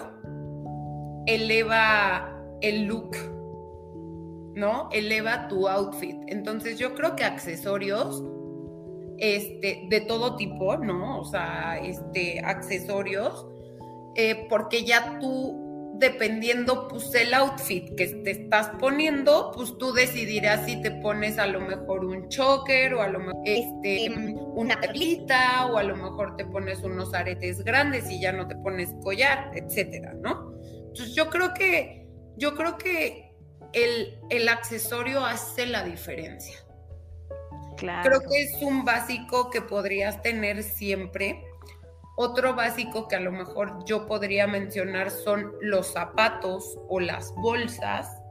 eleva 1.26 2.42
el 2.62 2.86
look, 2.86 3.16
¿no? 4.56 4.90
Eleva 4.92 5.48
tu 5.48 5.68
outfit. 5.68 6.18
Entonces 6.28 6.78
yo 6.78 6.96
creo 6.96 7.16
que 7.16 7.24
accesorios 7.24 8.24
este, 9.18 9.86
de 9.90 10.02
todo 10.02 10.36
tipo, 10.36 10.78
¿no? 10.78 11.20
O 11.20 11.26
sea, 11.26 11.78
este, 11.78 12.40
accesorios, 12.44 13.48
eh, 14.16 14.48
porque 14.50 14.84
ya 14.84 15.20
tú 15.20 15.63
dependiendo 16.00 16.88
pues 16.88 17.14
el 17.16 17.34
outfit 17.34 17.96
que 17.96 18.08
te 18.08 18.32
estás 18.32 18.72
poniendo, 18.80 19.52
pues 19.56 19.78
tú 19.78 19.94
decidirás 19.94 20.66
si 20.66 20.82
te 20.82 20.92
pones 20.92 21.38
a 21.38 21.48
lo 21.48 21.62
mejor 21.62 22.04
un 22.06 22.28
choker 22.30 22.94
o 22.96 23.02
a 23.02 23.08
lo 23.08 23.20
mejor 23.20 23.42
este, 23.46 24.10
una 24.56 24.80
perlita 24.80 25.68
o 25.68 25.78
a 25.78 25.84
lo 25.84 25.96
mejor 25.96 26.36
te 26.36 26.46
pones 26.46 26.84
unos 26.84 27.14
aretes 27.14 27.64
grandes 27.64 28.10
y 28.10 28.20
ya 28.20 28.32
no 28.32 28.48
te 28.48 28.56
pones 28.56 28.94
collar, 29.04 29.52
etcétera, 29.54 30.14
¿no? 30.14 30.54
Entonces 30.64 31.16
yo 31.16 31.30
creo 31.30 31.54
que, 31.54 32.08
yo 32.38 32.56
creo 32.56 32.78
que 32.78 33.32
el, 33.74 34.20
el 34.30 34.50
accesorio 34.50 35.26
hace 35.26 35.66
la 35.66 35.84
diferencia. 35.84 36.58
Claro. 37.78 38.10
Creo 38.10 38.30
que 38.30 38.44
es 38.44 38.62
un 38.62 38.86
básico 38.86 39.50
que 39.50 39.62
podrías 39.62 40.22
tener 40.22 40.64
siempre 40.64 41.44
otro 42.16 42.56
básico 42.56 43.08
que 43.08 43.16
a 43.16 43.20
lo 43.20 43.32
mejor 43.32 43.84
yo 43.86 44.06
podría 44.06 44.48
mencionar 44.48 45.10
son 45.10 45.54
los 45.62 45.94
zapatos 45.94 46.78
o 46.88 47.00
las 47.00 47.34
bolsas. 47.36 48.22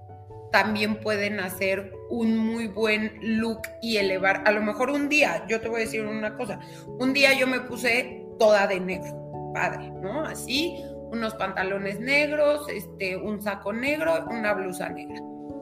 También 0.53 1.01
pueden 1.01 1.41
hacer 1.41 1.93
un 2.11 2.37
muy 2.37 2.69
buen 2.69 3.19
look 3.23 3.63
y 3.81 3.97
elevar. 3.97 4.43
A 4.47 4.53
lo 4.53 4.61
mejor 4.63 4.91
un 4.91 5.09
día, 5.09 5.45
yo 5.49 5.61
te 5.61 5.69
voy 5.69 5.81
a 5.81 5.85
decir 5.85 6.05
una 6.05 6.37
cosa, 6.37 6.61
un 6.87 7.13
día 7.13 7.33
yo 7.33 7.47
me 7.47 7.61
puse 7.61 8.27
toda 8.39 8.67
de 8.67 8.79
negro, 8.79 9.51
padre, 9.55 9.91
¿no? 9.91 10.25
Así, 10.25 10.77
unos 11.11 11.35
pantalones 11.35 12.01
negros, 12.01 12.69
este, 12.69 13.17
un 13.17 13.41
saco 13.43 13.73
negro, 13.73 14.27
una 14.31 14.53
blusa 14.53 14.89
negra, 14.91 15.21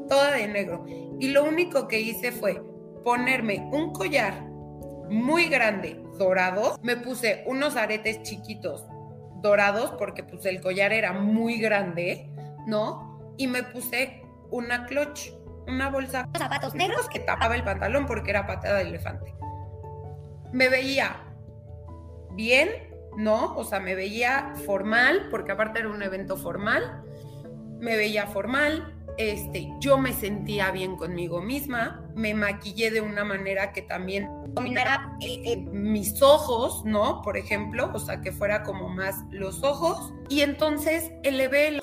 toda 0.08 0.32
de 0.32 0.48
negro. 0.48 0.84
Y 1.18 1.28
lo 1.28 1.44
único 1.44 1.86
que 1.88 2.00
hice 2.00 2.32
fue 2.32 2.60
ponerme 3.04 3.68
un 3.72 3.92
collar 3.92 4.42
muy 5.08 5.46
grande 5.46 6.00
dorados. 6.20 6.78
Me 6.82 6.96
puse 6.96 7.42
unos 7.46 7.76
aretes 7.76 8.22
chiquitos 8.22 8.86
dorados 9.42 9.92
porque 9.98 10.22
pues 10.22 10.44
el 10.44 10.60
collar 10.60 10.92
era 10.92 11.12
muy 11.12 11.58
grande, 11.58 12.30
¿no? 12.66 13.34
Y 13.38 13.46
me 13.46 13.62
puse 13.62 14.22
una 14.50 14.84
clutch, 14.84 15.32
una 15.66 15.88
bolsa, 15.88 16.28
zapatos 16.36 16.74
negros 16.74 17.08
que 17.08 17.20
tapaba 17.20 17.56
el 17.56 17.64
pantalón 17.64 18.06
porque 18.06 18.30
era 18.30 18.46
patada 18.46 18.78
de 18.78 18.82
elefante. 18.82 19.34
Me 20.52 20.68
veía 20.68 21.24
bien, 22.34 22.68
¿no? 23.16 23.56
O 23.56 23.64
sea, 23.64 23.80
me 23.80 23.94
veía 23.94 24.52
formal, 24.66 25.28
porque 25.30 25.52
aparte 25.52 25.80
era 25.80 25.88
un 25.88 26.02
evento 26.02 26.36
formal. 26.36 27.02
Me 27.78 27.96
veía 27.96 28.26
formal, 28.26 28.99
este, 29.20 29.68
yo 29.80 29.98
me 29.98 30.12
sentía 30.12 30.70
bien 30.70 30.96
conmigo 30.96 31.42
misma, 31.42 32.10
me 32.14 32.32
maquillé 32.34 32.90
de 32.90 33.00
una 33.00 33.22
manera 33.22 33.72
que 33.72 33.82
también 33.82 34.28
dominara 34.54 35.16
eh, 35.20 35.42
eh, 35.44 35.56
mis 35.56 36.22
ojos, 36.22 36.84
¿no? 36.84 37.20
Por 37.22 37.36
ejemplo, 37.36 37.90
o 37.92 37.98
sea, 37.98 38.20
que 38.20 38.32
fuera 38.32 38.62
como 38.62 38.88
más 38.88 39.16
los 39.30 39.62
ojos. 39.62 40.12
Y 40.28 40.40
entonces 40.40 41.10
elevé 41.22 41.68
el 41.68 41.80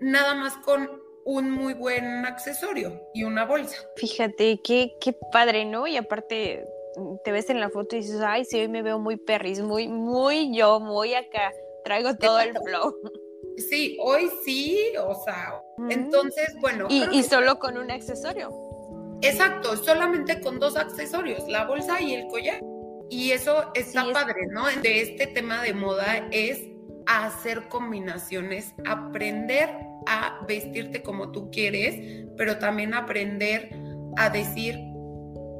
nada 0.00 0.34
más 0.34 0.56
con 0.58 0.88
un 1.24 1.50
muy 1.50 1.74
buen 1.74 2.24
accesorio 2.24 3.00
y 3.12 3.24
una 3.24 3.44
bolsa. 3.44 3.76
Fíjate, 3.96 4.60
qué, 4.64 4.92
qué 5.00 5.14
padre, 5.32 5.64
¿no? 5.64 5.86
Y 5.86 5.96
aparte 5.96 6.64
te 7.24 7.32
ves 7.32 7.50
en 7.50 7.60
la 7.60 7.70
foto 7.70 7.96
y 7.96 8.00
dices, 8.00 8.20
ay, 8.20 8.44
sí, 8.44 8.58
hoy 8.58 8.68
me 8.68 8.82
veo 8.82 8.98
muy 8.98 9.16
perris, 9.16 9.60
muy, 9.60 9.88
muy 9.88 10.56
yo, 10.56 10.80
muy 10.80 11.14
acá, 11.14 11.52
traigo 11.84 12.16
todo 12.16 12.40
el 12.40 12.56
flow. 12.64 12.94
Sí, 13.60 13.96
hoy 14.00 14.30
sí, 14.44 14.92
o 15.00 15.14
sea, 15.24 15.60
entonces, 15.88 16.54
bueno. 16.60 16.86
Y, 16.88 17.22
solo 17.22 17.58
con 17.58 17.76
un 17.78 17.90
accesorio. 17.90 18.50
Exacto, 19.22 19.76
solamente 19.76 20.40
con 20.40 20.58
dos 20.58 20.76
accesorios, 20.76 21.46
la 21.48 21.66
bolsa 21.66 22.00
y 22.00 22.14
el 22.14 22.26
collar. 22.28 22.60
Y 23.10 23.32
eso 23.32 23.70
está 23.74 24.04
padre, 24.12 24.46
¿no? 24.50 24.66
De 24.82 25.02
este 25.02 25.26
tema 25.26 25.62
de 25.62 25.74
moda 25.74 26.28
es 26.30 26.60
hacer 27.06 27.68
combinaciones, 27.68 28.74
aprender 28.86 29.68
a 30.06 30.40
vestirte 30.46 31.02
como 31.02 31.32
tú 31.32 31.50
quieres, 31.50 32.26
pero 32.36 32.58
también 32.58 32.94
aprender 32.94 33.70
a 34.16 34.30
decir, 34.30 34.78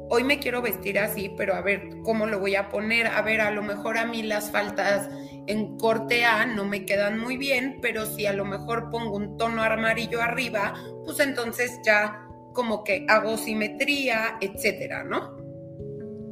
hoy 0.09 0.23
me 0.23 0.39
quiero 0.39 0.61
vestir 0.61 0.99
así, 0.99 1.33
pero 1.37 1.53
a 1.53 1.61
ver 1.61 1.89
cómo 2.03 2.25
lo 2.25 2.39
voy 2.39 2.55
a 2.55 2.69
poner, 2.69 3.07
a 3.07 3.21
ver, 3.21 3.41
a 3.41 3.51
lo 3.51 3.63
mejor 3.63 3.97
a 3.97 4.05
mí 4.05 4.23
las 4.23 4.51
faltas 4.51 5.09
en 5.51 5.77
corte 5.77 6.25
A 6.25 6.45
no 6.45 6.65
me 6.65 6.85
quedan 6.85 7.19
muy 7.19 7.37
bien, 7.37 7.79
pero 7.81 8.05
si 8.05 8.25
a 8.25 8.33
lo 8.33 8.45
mejor 8.45 8.89
pongo 8.89 9.17
un 9.17 9.37
tono 9.37 9.63
amarillo 9.63 10.21
arriba, 10.21 10.73
pues 11.05 11.19
entonces 11.19 11.79
ya 11.85 12.27
como 12.53 12.83
que 12.83 13.05
hago 13.07 13.37
simetría, 13.37 14.37
etcétera, 14.41 15.03
¿no? 15.03 15.37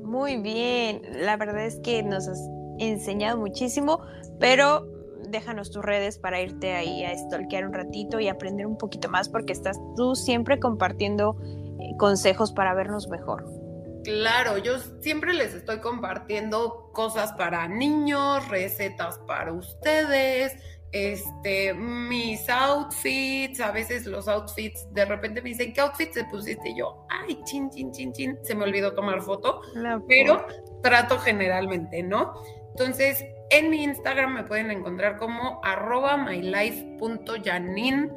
Muy 0.04 0.38
bien, 0.38 1.02
la 1.14 1.38
verdad 1.38 1.66
es 1.66 1.80
que 1.82 2.02
nos 2.02 2.28
has 2.28 2.42
enseñado 2.80 3.38
muchísimo, 3.38 4.02
pero 4.40 4.88
déjanos 5.30 5.70
tus 5.72 5.84
redes 5.84 6.18
para 6.18 6.42
irte 6.42 6.74
ahí 6.74 7.04
a 7.04 7.16
stalkear 7.16 7.68
un 7.68 7.74
ratito 7.74 8.20
y 8.20 8.28
aprender 8.28 8.66
un 8.66 8.78
poquito 8.78 9.10
más 9.10 9.30
porque 9.30 9.54
estás 9.54 9.80
tú 9.96 10.16
siempre 10.16 10.60
compartiendo 10.60 11.38
eh, 11.80 11.96
consejos 11.98 12.52
para 12.52 12.74
vernos 12.74 13.08
mejor. 13.08 13.59
Claro, 14.04 14.58
yo 14.58 14.80
siempre 15.02 15.34
les 15.34 15.54
estoy 15.54 15.80
compartiendo 15.80 16.90
cosas 16.94 17.34
para 17.34 17.68
niños, 17.68 18.48
recetas 18.48 19.20
para 19.28 19.52
ustedes, 19.52 20.54
este, 20.92 21.74
mis 21.74 22.50
outfits, 22.50 23.60
a 23.60 23.72
veces 23.72 24.06
los 24.06 24.28
outfits, 24.28 24.88
de 24.94 25.06
repente 25.06 25.42
me 25.42 25.50
dicen, 25.50 25.74
¿qué 25.74 25.82
outfit 25.82 26.12
te 26.12 26.24
pusiste? 26.26 26.74
yo, 26.76 27.06
ay, 27.10 27.40
chin, 27.44 27.70
chin, 27.70 27.92
chin, 27.92 28.12
chin, 28.14 28.38
se 28.44 28.56
me 28.56 28.64
olvidó 28.64 28.94
tomar 28.94 29.22
foto, 29.22 29.62
pero 30.08 30.46
trato 30.82 31.20
generalmente, 31.20 32.02
¿no? 32.02 32.34
Entonces, 32.70 33.24
en 33.50 33.70
mi 33.70 33.84
Instagram 33.84 34.34
me 34.34 34.44
pueden 34.44 34.72
encontrar 34.72 35.18
como 35.18 35.60
arroba 35.64 36.18
mylife.janin 36.18 38.12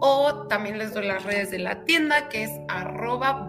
o 0.00 0.46
también 0.48 0.78
les 0.78 0.92
doy 0.92 1.06
las 1.06 1.24
redes 1.24 1.50
de 1.50 1.58
la 1.58 1.84
tienda 1.84 2.28
que 2.28 2.44
es 2.44 2.50
arroba 2.68 3.48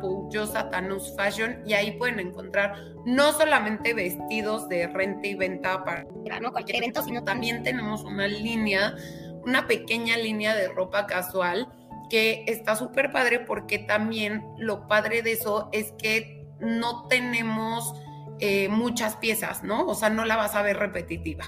fashion 1.17 1.61
y 1.65 1.73
ahí 1.73 1.91
pueden 1.97 2.19
encontrar 2.19 2.75
no 3.05 3.33
solamente 3.33 3.93
vestidos 3.93 4.69
de 4.69 4.87
renta 4.87 5.27
y 5.27 5.35
venta 5.35 5.83
para 5.83 6.39
¿no? 6.39 6.51
cualquier 6.51 6.77
evento, 6.77 7.03
sino 7.03 7.23
también 7.23 7.63
tenemos 7.63 8.03
una 8.03 8.27
línea, 8.27 8.95
una 9.43 9.67
pequeña 9.67 10.17
línea 10.17 10.55
de 10.55 10.69
ropa 10.69 11.05
casual 11.05 11.67
que 12.09 12.45
está 12.47 12.75
súper 12.75 13.11
padre 13.11 13.41
porque 13.41 13.79
también 13.79 14.45
lo 14.57 14.87
padre 14.87 15.21
de 15.21 15.33
eso 15.33 15.69
es 15.73 15.91
que 15.93 16.45
no 16.59 17.07
tenemos 17.07 17.93
eh, 18.39 18.69
muchas 18.69 19.17
piezas, 19.17 19.63
¿no? 19.63 19.85
O 19.85 19.95
sea, 19.95 20.09
no 20.09 20.23
la 20.23 20.37
vas 20.37 20.55
a 20.55 20.61
ver 20.61 20.77
repetitiva. 20.77 21.45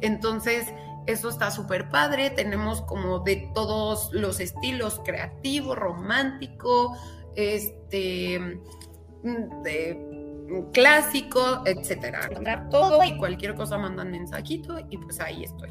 Entonces, 0.00 0.72
eso 1.06 1.28
está 1.28 1.50
súper 1.50 1.88
padre. 1.88 2.30
Tenemos 2.30 2.82
como 2.82 3.20
de 3.20 3.50
todos 3.54 4.12
los 4.12 4.40
estilos, 4.40 5.00
creativo, 5.04 5.74
romántico, 5.74 6.96
este, 7.34 8.38
mm, 9.22 9.62
de, 9.62 10.24
clásico, 10.72 11.62
etcétera. 11.64 12.68
Todo 12.70 13.02
y 13.02 13.16
cualquier 13.16 13.54
cosa 13.54 13.78
mandan 13.78 14.10
mensajito 14.10 14.76
y 14.90 14.98
pues 14.98 15.20
ahí 15.20 15.44
estoy. 15.44 15.70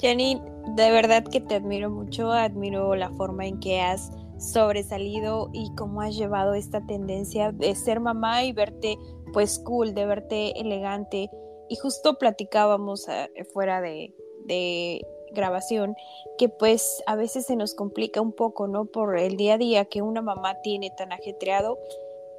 Jenny, 0.00 0.40
de 0.74 0.90
verdad 0.90 1.24
que 1.24 1.40
te 1.40 1.54
admiro 1.54 1.90
mucho, 1.90 2.32
admiro 2.32 2.94
la 2.94 3.10
forma 3.10 3.46
en 3.46 3.60
que 3.60 3.80
has 3.80 4.10
sobresalido 4.38 5.48
y 5.52 5.72
cómo 5.76 6.02
has 6.02 6.16
llevado 6.16 6.54
esta 6.54 6.84
tendencia 6.84 7.52
de 7.52 7.74
ser 7.74 8.00
mamá 8.00 8.44
y 8.44 8.52
verte 8.52 8.98
pues 9.32 9.58
cool, 9.60 9.94
de 9.94 10.06
verte 10.06 10.60
elegante. 10.60 11.30
Y 11.74 11.76
justo 11.76 12.18
platicábamos 12.18 13.08
eh, 13.08 13.28
fuera 13.52 13.80
de, 13.80 14.14
de 14.44 15.04
grabación 15.32 15.96
que 16.38 16.48
pues 16.48 17.02
a 17.08 17.16
veces 17.16 17.46
se 17.46 17.56
nos 17.56 17.74
complica 17.74 18.20
un 18.20 18.30
poco, 18.30 18.68
¿no? 18.68 18.84
Por 18.84 19.18
el 19.18 19.36
día 19.36 19.54
a 19.54 19.58
día 19.58 19.84
que 19.84 20.00
una 20.00 20.22
mamá 20.22 20.60
tiene 20.62 20.92
tan 20.96 21.10
ajetreado 21.12 21.76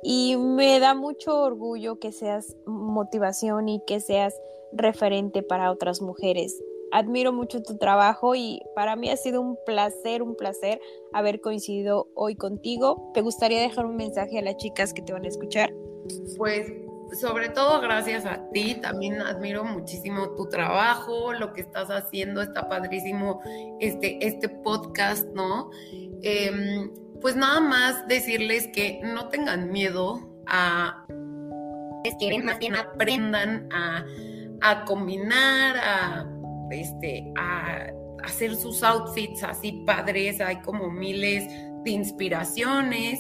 y 0.02 0.38
me 0.38 0.80
da 0.80 0.94
mucho 0.94 1.38
orgullo 1.42 2.00
que 2.00 2.14
seas 2.14 2.56
motivación 2.66 3.68
y 3.68 3.82
que 3.86 4.00
seas 4.00 4.40
referente 4.72 5.44
para 5.44 5.70
otras 5.70 6.02
mujeres 6.02 6.58
admiro 6.94 7.34
mucho 7.34 7.62
tu 7.62 7.78
trabajo 7.78 8.36
y 8.36 8.62
para 8.74 8.96
mí 8.96 9.10
ha 9.10 9.18
sido 9.18 9.42
un 9.42 9.58
placer, 9.66 10.22
un 10.22 10.36
placer 10.36 10.80
haber 11.12 11.42
coincidido 11.42 12.08
hoy 12.14 12.36
contigo. 12.36 13.12
¿Te 13.14 13.20
gustaría 13.20 13.60
dejar 13.60 13.86
un 13.86 13.98
mensaje 13.98 14.40
a 14.40 14.42
las 14.42 14.56
chicas 14.56 14.94
que 14.94 15.02
te 15.02 15.12
van 15.12 15.26
a 15.26 15.28
escuchar? 15.28 15.74
Pues 16.38 16.72
sobre 17.14 17.50
todo 17.50 17.82
gracias 17.82 18.26
a 18.26 18.50
ti, 18.52 18.76
también 18.82 19.22
admiro 19.22 19.64
muchísimo 19.64 20.30
tu 20.32 20.50
trabajo, 20.50 21.34
lo 21.34 21.54
que 21.54 21.62
estás 21.62 21.90
haciendo, 21.90 22.42
está 22.42 22.68
padrísimo 22.68 23.42
este, 23.80 24.26
este 24.26 24.50
podcast, 24.50 25.28
¿no? 25.34 25.70
Em, 26.22 26.92
pues 27.22 27.36
nada 27.36 27.60
más 27.60 28.08
decirles 28.08 28.68
que 28.74 29.02
no 29.04 29.30
tengan 29.30 29.72
miedo 29.72 30.30
a... 30.48 31.06
Es 32.04 32.14
que 32.20 32.38
más 32.44 32.60
bien 32.60 32.76
aprendan 32.76 33.68
a, 33.72 34.06
a 34.62 34.86
combinar, 34.86 35.76
a 35.78 36.30
este, 36.72 37.32
a 37.38 37.88
hacer 38.24 38.56
sus 38.56 38.84
outfits 38.84 39.44
así 39.44 39.84
padres, 39.86 40.42
hay 40.42 40.58
como 40.62 40.90
miles 40.90 41.48
de 41.84 41.92
inspiraciones 41.92 43.20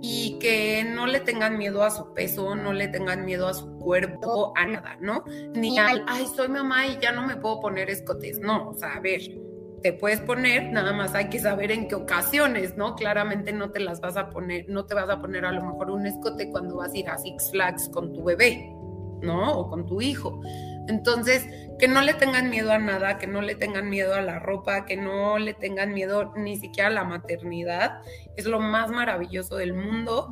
y 0.00 0.38
que 0.38 0.84
no 0.84 1.06
le 1.06 1.20
tengan 1.20 1.58
miedo 1.58 1.82
a 1.82 1.90
su 1.90 2.12
peso, 2.12 2.54
no 2.54 2.72
le 2.72 2.88
tengan 2.88 3.24
miedo 3.24 3.48
a 3.48 3.54
su 3.54 3.78
cuerpo, 3.78 4.52
a 4.56 4.66
nada, 4.66 4.96
¿no? 5.00 5.24
Ni 5.54 5.78
al, 5.78 6.04
ay, 6.06 6.26
soy 6.34 6.48
mamá 6.48 6.86
y 6.86 6.98
ya 7.00 7.12
no 7.12 7.26
me 7.26 7.36
puedo 7.36 7.60
poner 7.60 7.90
escotes, 7.90 8.38
no, 8.38 8.70
o 8.70 8.74
sea, 8.74 8.94
a 8.94 9.00
ver, 9.00 9.20
te 9.84 9.92
puedes 9.92 10.20
poner, 10.20 10.72
nada 10.72 10.94
más 10.94 11.14
hay 11.14 11.28
que 11.28 11.38
saber 11.38 11.70
en 11.70 11.88
qué 11.88 11.94
ocasiones, 11.94 12.74
¿no? 12.76 12.94
Claramente 12.94 13.52
no 13.52 13.70
te 13.70 13.80
las 13.80 14.00
vas 14.00 14.16
a 14.16 14.30
poner, 14.30 14.64
no 14.66 14.86
te 14.86 14.94
vas 14.94 15.10
a 15.10 15.20
poner 15.20 15.44
a 15.44 15.52
lo 15.52 15.62
mejor 15.62 15.90
un 15.90 16.06
escote 16.06 16.50
cuando 16.50 16.76
vas 16.76 16.94
a 16.94 16.96
ir 16.96 17.08
a 17.10 17.18
Six 17.18 17.50
Flags 17.50 17.90
con 17.90 18.14
tu 18.14 18.24
bebé, 18.24 18.72
¿no? 19.20 19.52
O 19.52 19.68
con 19.68 19.84
tu 19.84 20.00
hijo. 20.00 20.40
Entonces, 20.88 21.46
que 21.78 21.88
no 21.88 22.02
le 22.02 22.14
tengan 22.14 22.50
miedo 22.50 22.72
a 22.72 22.78
nada, 22.78 23.18
que 23.18 23.26
no 23.26 23.40
le 23.40 23.54
tengan 23.54 23.88
miedo 23.88 24.14
a 24.14 24.20
la 24.20 24.38
ropa, 24.38 24.84
que 24.84 24.96
no 24.96 25.38
le 25.38 25.54
tengan 25.54 25.92
miedo 25.92 26.32
ni 26.36 26.56
siquiera 26.56 26.88
a 26.88 26.92
la 26.92 27.04
maternidad. 27.04 28.00
Es 28.36 28.46
lo 28.46 28.60
más 28.60 28.90
maravilloso 28.90 29.56
del 29.56 29.74
mundo. 29.74 30.28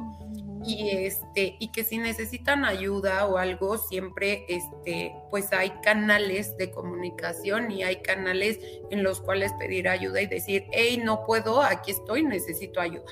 Y 0.65 0.91
este, 0.91 1.57
y 1.59 1.73
que 1.73 1.83
si 1.83 1.99
necesitan 1.99 2.65
ayuda 2.65 3.27
o 3.27 3.37
algo, 3.37 3.79
siempre 3.79 4.45
este, 4.49 5.13
pues 5.29 5.53
hay 5.53 5.71
canales 5.83 6.57
de 6.57 6.71
comunicación 6.71 7.73
y 7.73 7.83
hay 7.83 7.97
canales 7.97 8.61
en 8.91 9.03
los 9.03 9.21
cuales 9.21 9.53
pedir 9.55 9.89
ayuda 9.89 10.23
y 10.23 10.27
decir, 10.27 10.67
hey, 10.71 11.03
no 11.05 11.25
puedo, 11.25 11.63
aquí 11.63 11.91
estoy, 11.91 12.23
necesito 12.23 12.81
ayuda. 12.81 13.11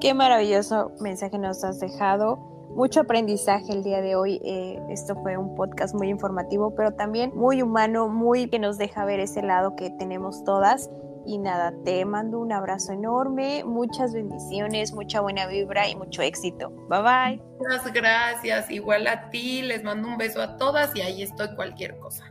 Qué 0.00 0.14
maravilloso 0.14 0.92
mensaje 1.00 1.38
nos 1.38 1.64
has 1.64 1.80
dejado 1.80 2.55
mucho 2.76 3.00
aprendizaje 3.00 3.72
el 3.72 3.82
día 3.82 4.02
de 4.02 4.16
hoy. 4.16 4.38
Eh, 4.44 4.78
esto 4.90 5.14
fue 5.22 5.36
un 5.38 5.54
podcast 5.54 5.94
muy 5.94 6.08
informativo, 6.08 6.74
pero 6.74 6.92
también 6.92 7.32
muy 7.34 7.62
humano, 7.62 8.08
muy 8.08 8.48
que 8.48 8.58
nos 8.58 8.76
deja 8.76 9.04
ver 9.06 9.18
ese 9.18 9.42
lado 9.42 9.74
que 9.76 9.90
tenemos 9.90 10.44
todas. 10.44 10.90
Y 11.24 11.38
nada, 11.38 11.72
te 11.84 12.04
mando 12.04 12.38
un 12.38 12.52
abrazo 12.52 12.92
enorme, 12.92 13.64
muchas 13.64 14.12
bendiciones, 14.12 14.92
mucha 14.92 15.20
buena 15.20 15.46
vibra 15.46 15.88
y 15.88 15.96
mucho 15.96 16.22
éxito. 16.22 16.70
Bye 16.88 17.02
bye. 17.02 17.42
Muchas 17.58 17.92
gracias, 17.92 18.70
igual 18.70 19.08
a 19.08 19.30
ti, 19.30 19.62
les 19.62 19.82
mando 19.82 20.06
un 20.06 20.18
beso 20.18 20.40
a 20.40 20.56
todas 20.56 20.94
y 20.94 21.00
ahí 21.00 21.22
estoy 21.22 21.52
cualquier 21.56 21.98
cosa. 21.98 22.30